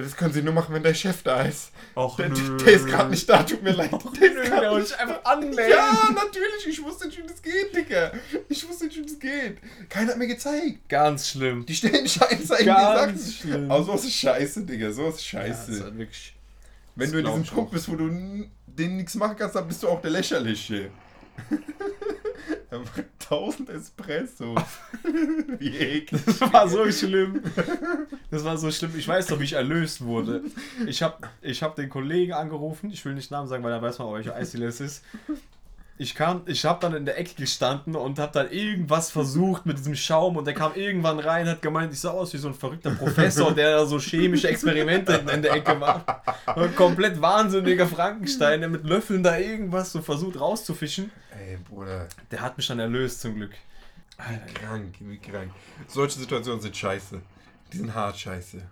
[0.02, 1.70] das können sie nur machen, wenn der Chef da ist.
[1.96, 2.56] Och, Der, nö.
[2.58, 3.90] der ist gerade nicht da, tut mir leid.
[3.92, 3.98] Der
[4.30, 5.70] ist Nö, der nicht einfach anmelden.
[5.70, 8.12] Ja, natürlich, ich wusste nicht, wie das geht, Digga.
[8.48, 9.58] Ich wusste nicht, wie das geht.
[9.88, 10.88] Keiner hat mir gezeigt.
[10.88, 11.64] Ganz schlimm.
[11.66, 13.18] Die stellen dich ein, zeigen Sachen.
[13.18, 13.70] schlimm.
[13.70, 15.60] Aber sowas ist scheiße, Digga, sowas ist Ja, scheiße.
[15.66, 16.34] das ist halt wirklich.
[16.94, 17.70] Wenn das du in diesem auch.
[17.70, 18.08] bist, wo du
[18.66, 20.90] denen nichts machen kannst, dann bist du auch der Lächerliche.
[23.30, 24.54] er macht 1000 Espresso.
[25.58, 26.22] Wie eklig.
[26.24, 27.42] Das war so schlimm.
[28.30, 28.92] Das war so schlimm.
[28.96, 30.42] Ich weiß doch, wie ich erlöst wurde.
[30.86, 32.90] Ich habe ich hab den Kollegen angerufen.
[32.90, 35.04] Ich will nicht Namen sagen, weil dann weiß man, welcher Eisdiele es ist.
[35.98, 39.78] Ich kam, ich habe dann in der Ecke gestanden und habe dann irgendwas versucht mit
[39.78, 42.54] diesem Schaum und der kam irgendwann rein, hat gemeint, ich sah aus wie so ein
[42.54, 46.06] verrückter Professor, der da so chemische Experimente in, in der Ecke macht.
[46.46, 51.12] Ein komplett wahnsinniger Frankenstein, der mit Löffeln da irgendwas so versucht rauszufischen.
[51.52, 53.52] Ey, Bruder, Der hat mich dann erlöst zum Glück.
[54.18, 55.50] wie krank, wie krank.
[55.88, 57.20] Solche Situationen sind scheiße.
[57.72, 58.62] Die sind hart scheiße.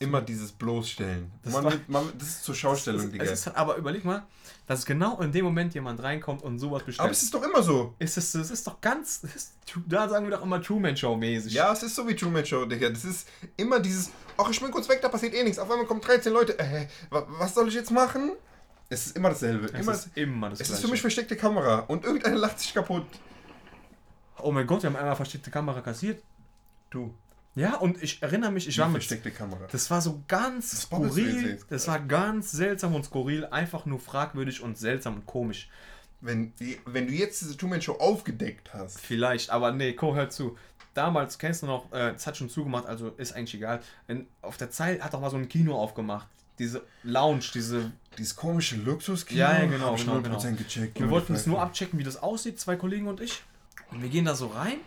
[0.00, 1.30] Immer dieses Bloßstellen.
[1.44, 3.24] Das man, war- man, das ist zur Schaustellung, es, Digga.
[3.24, 4.24] es ist, halt, aber überleg mal,
[4.66, 7.04] dass genau in dem Moment jemand reinkommt und sowas bestellt.
[7.04, 7.94] Aber es ist doch immer so.
[8.00, 9.52] ist es, das ist doch ganz, das ist,
[9.86, 11.52] da sagen wir doch immer Truman Show mäßig.
[11.54, 12.90] Ja, es ist so wie Truman Show, Digga.
[12.90, 15.58] Das ist immer dieses, ach, ich bin kurz weg, da passiert eh nichts.
[15.60, 16.58] Auf einmal kommen 13 Leute.
[16.58, 18.32] Äh, wa- was soll ich jetzt machen?
[18.94, 19.66] Es ist immer dasselbe.
[19.66, 20.78] es immer, ist immer das es Gleiche.
[20.80, 21.80] ist für mich versteckte Kamera.
[21.80, 23.06] Und irgendeiner lacht sich kaputt.
[24.38, 26.22] oh mein Gott, wir haben einmal versteckte Kamera kassiert.
[26.90, 27.14] Du.
[27.56, 29.66] Ja, und ich erinnere mich, ich war mit, versteckte Kamera.
[29.70, 34.60] das war so ganz Das skurril, das war ganz seltsam und skurril, einfach nur fragwürdig
[34.60, 35.68] und seltsam und komisch.
[36.20, 36.52] Wenn,
[36.86, 38.98] wenn du jetzt diese Truman Show aufgedeckt hast.
[39.00, 40.56] Vielleicht, aber nee, Co, hör zu.
[40.94, 43.80] Damals kennst du noch, äh, es hat schon zugemacht, also ist eigentlich egal.
[44.08, 46.28] In, auf der Zeit hat doch mal so ein Kino aufgemacht.
[46.58, 49.40] Diese Lounge, diese Dieses komische Luxuskino.
[49.40, 51.00] Ja, ja, genau, genau, 0% gecheckt.
[51.00, 53.42] Wir wollten es nur abchecken, wie das aussieht, zwei Kollegen und ich.
[53.90, 54.78] Und wir gehen da so rein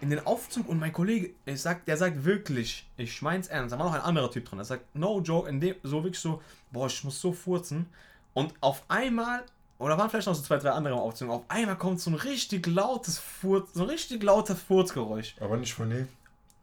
[0.00, 3.78] in den Aufzug und mein Kollege, ich sag, der sagt wirklich, ich mein's ernst, da
[3.78, 6.42] war noch ein anderer Typ drin, der sagt, no joke, in dem, so wirklich so,
[6.72, 7.86] boah, ich muss so furzen.
[8.34, 9.44] Und auf einmal,
[9.78, 12.14] oder waren vielleicht noch so zwei, drei andere im Aufzug, auf einmal kommt so ein
[12.14, 15.36] richtig lautes Furz, so ein richtig lautes Furzgeräusch.
[15.38, 16.08] Aber nicht von dem.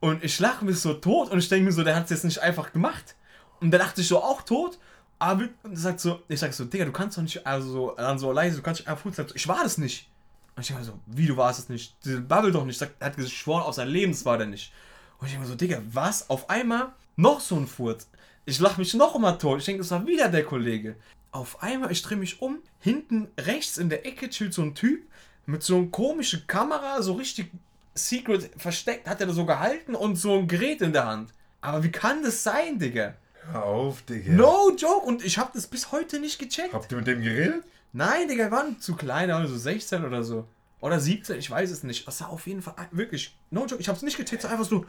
[0.01, 2.25] Und ich lache mich so tot und ich denke mir so, der hat es jetzt
[2.25, 3.15] nicht einfach gemacht.
[3.61, 4.77] Und der dachte ich so, auch tot.
[5.19, 8.17] Aber und sagt so, ich sag so, Digga, du kannst doch nicht, also so, dann
[8.17, 10.07] so leise, du kannst nicht einfach so, ich war das nicht.
[10.55, 11.95] Und ich denke so, wie, du warst es nicht?
[12.03, 12.77] Diese Bubble doch nicht.
[12.77, 14.71] Sagt, er hat geschworen, auf sein Lebens war der nicht.
[15.19, 16.29] Und ich denke so, Digga, was?
[16.29, 18.07] Auf einmal noch so ein Furz.
[18.45, 19.59] Ich lach mich noch mal tot.
[19.59, 20.95] Ich denke, das war wieder der Kollege.
[21.31, 22.59] Auf einmal, ich drehe mich um.
[22.79, 25.03] Hinten rechts in der Ecke chillt so ein Typ
[25.45, 27.51] mit so einer komischen Kamera, so richtig
[27.93, 31.31] secret versteckt, hat er da so gehalten und so ein Gerät in der Hand.
[31.61, 33.15] Aber wie kann das sein, Digga?
[33.51, 34.31] Hör auf, Digga.
[34.33, 35.05] No joke.
[35.05, 36.73] Und ich habe das bis heute nicht gecheckt.
[36.73, 37.63] Habt ihr mit dem geredet?
[37.93, 40.47] Nein, Digga, waren zu klein, also 16 oder so.
[40.81, 42.07] Oder 17, ich weiß es nicht.
[42.07, 43.35] Das war auf jeden Fall wirklich.
[43.49, 44.85] No joke, ich hab's nicht gecheckt, so einfach so.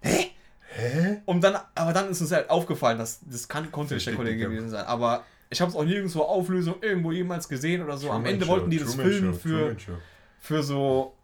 [0.00, 0.30] Hä?
[0.68, 1.22] Hä?
[1.26, 4.38] Und dann, aber dann ist uns halt aufgefallen, dass das kann, konnte nicht der Kollege
[4.38, 4.84] gewesen sein.
[4.86, 8.10] Aber ich habe es auch nirgendwo Auflösung irgendwo jemals gesehen oder so.
[8.10, 10.00] Am Ende Show, wollten die das Truman filmen Show, für,
[10.40, 11.14] für so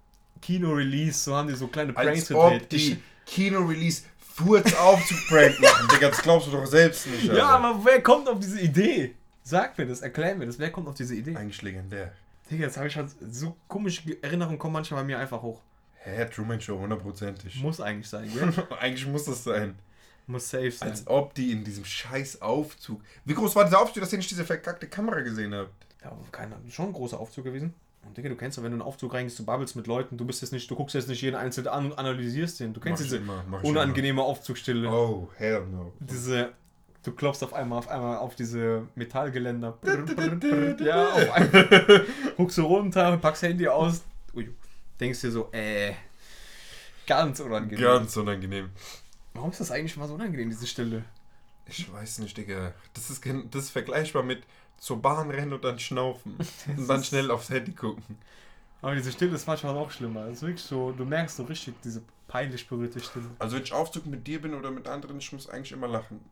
[0.41, 2.69] Kino-Release, so haben die so kleine Pranks Als ob
[4.41, 5.89] die Ich- Kino-Release Furz Aufzug-Prank machen.
[5.93, 7.25] Digga, das glaubst du doch selbst nicht.
[7.25, 7.49] Ja, Alter.
[7.49, 9.15] aber wer kommt auf diese Idee?
[9.43, 10.59] Sag mir das, erklär mir das.
[10.59, 11.37] Wer kommt auf diese Idee?
[11.37, 12.13] Eigentlich legendär.
[12.51, 15.61] Digga, jetzt habe ich halt so komische Erinnerungen kommen manchmal bei mir einfach hoch.
[16.03, 17.61] Hä, Truman Show, hundertprozentig.
[17.63, 18.53] Muss eigentlich sein, gell?
[18.81, 19.79] Eigentlich muss das sein.
[20.27, 20.89] Muss safe sein.
[20.91, 23.03] Als ob die in diesem scheiß Aufzug.
[23.25, 25.71] Wie groß war dieser Aufzug, dass ihr nicht diese verkackte Kamera gesehen habt?
[26.03, 27.75] Ja, aber keine, schon ein großer Aufzug gewesen.
[28.07, 30.17] Und Digga, du kennst ja, wenn du in einen Aufzug reingehst, du babbelst mit Leuten,
[30.17, 32.73] du bist jetzt nicht, du guckst jetzt nicht jeden einzelnen an und analysierst den.
[32.73, 34.91] Du kennst Mach diese immer, unangenehme Aufzugstille.
[34.91, 35.93] Oh, hell no.
[36.01, 36.53] Diese,
[37.03, 39.79] du klopfst auf einmal auf einmal auf diese Metallgeländer.
[40.81, 42.07] ja, auf einmal.
[42.37, 44.03] Guckst du runter, packst Handy aus.
[44.35, 44.49] Ui,
[44.99, 45.93] denkst dir so, äh,
[47.07, 47.81] ganz unangenehm.
[47.85, 48.71] Ganz unangenehm.
[49.35, 51.05] Warum ist das eigentlich mal so unangenehm, diese Stille?
[51.67, 52.73] Ich weiß nicht, Digga.
[52.95, 54.43] Das ist, das ist vergleichbar mit
[54.81, 56.37] zur Bahn rennen und dann schnaufen.
[56.77, 58.19] und dann schnell aufs Handy gucken.
[58.83, 60.25] Aber diese Stille ist manchmal noch schlimmer.
[60.27, 63.27] Das ist wirklich so, du merkst so richtig diese peinlich berührte Stille.
[63.39, 66.21] Also wenn ich Aufzug mit dir bin oder mit anderen, ich muss eigentlich immer lachen.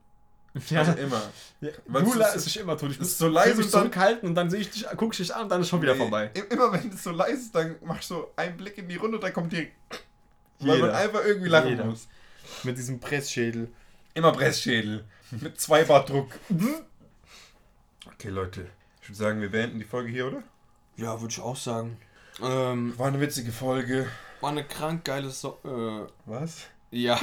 [0.70, 1.20] Ja, Also immer.
[1.61, 1.70] ja.
[1.86, 2.90] Du es la- ist- ist dich immer tot.
[2.90, 5.18] Ich muss ist so leise und dann- zurückhalten und dann sehe ich dich, guck ich
[5.18, 6.30] dich an und dann ist schon wieder Nee, vorbei.
[6.51, 9.18] Immer wenn es so leise ist, dann mach ich so einen Blick in die Runde
[9.18, 9.74] und dann kommt direkt.
[10.61, 11.84] Weil man einfach irgendwie lachen Jeder.
[11.84, 12.09] muss.
[12.64, 13.68] Mit diesem Pressschädel.
[14.14, 15.05] Immer Pressschädel.
[15.32, 16.30] Mit zwei Bar Druck.
[18.18, 18.66] Okay, Leute.
[19.00, 20.42] Ich würde sagen, wir beenden die Folge hier, oder?
[20.96, 21.96] Ja, würde ich auch sagen.
[22.42, 24.08] Ähm, War eine witzige Folge.
[24.40, 26.66] war eine krank geile so äh, Was?
[26.90, 27.14] Ja.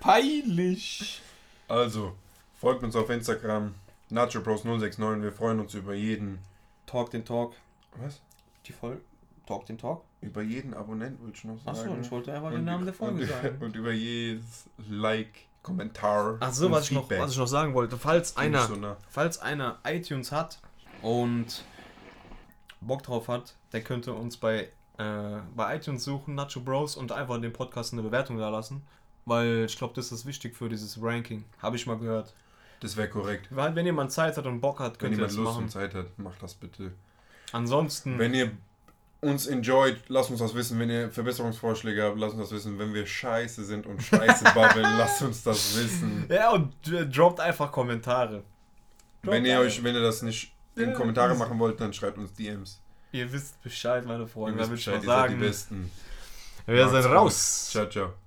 [0.00, 1.22] Peinlich.
[1.66, 2.14] Also,
[2.60, 3.74] folgt uns auf Instagram.
[4.10, 5.22] NachoBros069.
[5.22, 6.40] Wir freuen uns über jeden.
[6.84, 7.54] Talk den Talk.
[7.96, 8.20] Was?
[8.66, 9.00] Die Folge.
[9.46, 10.04] Talk den Talk.
[10.20, 11.78] Über jeden Abonnent wollte ich noch sagen.
[11.78, 13.56] Achso, ich wollte einfach den Namen der Folge und, sagen.
[13.60, 16.36] Und über jedes Like, Kommentar.
[16.38, 17.96] Achso, und was ich, noch, was ich noch sagen wollte.
[17.96, 18.96] Falls einer, so nah.
[19.08, 20.60] falls einer iTunes hat
[21.02, 21.64] und
[22.80, 27.40] Bock drauf hat, der könnte uns bei, äh, bei iTunes suchen, Nacho Bros, und einfach
[27.40, 28.82] den Podcast eine Bewertung da lassen.
[29.26, 31.44] Weil ich glaube, das ist wichtig für dieses Ranking.
[31.60, 32.34] Habe ich mal gehört.
[32.80, 33.48] Das wäre korrekt.
[33.50, 35.64] Weil, wenn jemand Zeit hat und Bock hat, Wenn könnt ihr jemand Lust machen.
[35.64, 36.92] und Zeit hat, macht das bitte.
[37.52, 38.52] Ansonsten, Wenn ihr
[39.24, 40.78] uns enjoyt, lasst uns das wissen.
[40.78, 42.78] Wenn ihr Verbesserungsvorschläge habt, lasst uns das wissen.
[42.78, 46.26] Wenn wir scheiße sind und scheiße babbeln, lasst uns das wissen.
[46.28, 48.42] ja, und äh, droppt einfach Kommentare.
[49.22, 52.18] Droppt Wenn ihr euch, wenn ihr das nicht in Ja, Kommentare machen wollt, dann schreibt
[52.18, 52.80] uns DMs.
[53.12, 54.58] Ihr wisst Bescheid, meine Ihr Freunde.
[54.58, 55.90] Da wisst Bescheid, ihr seid die Besten.
[56.66, 57.12] wir Macht's sind gut.
[57.12, 57.68] raus.
[57.70, 58.23] Ciao, ciao.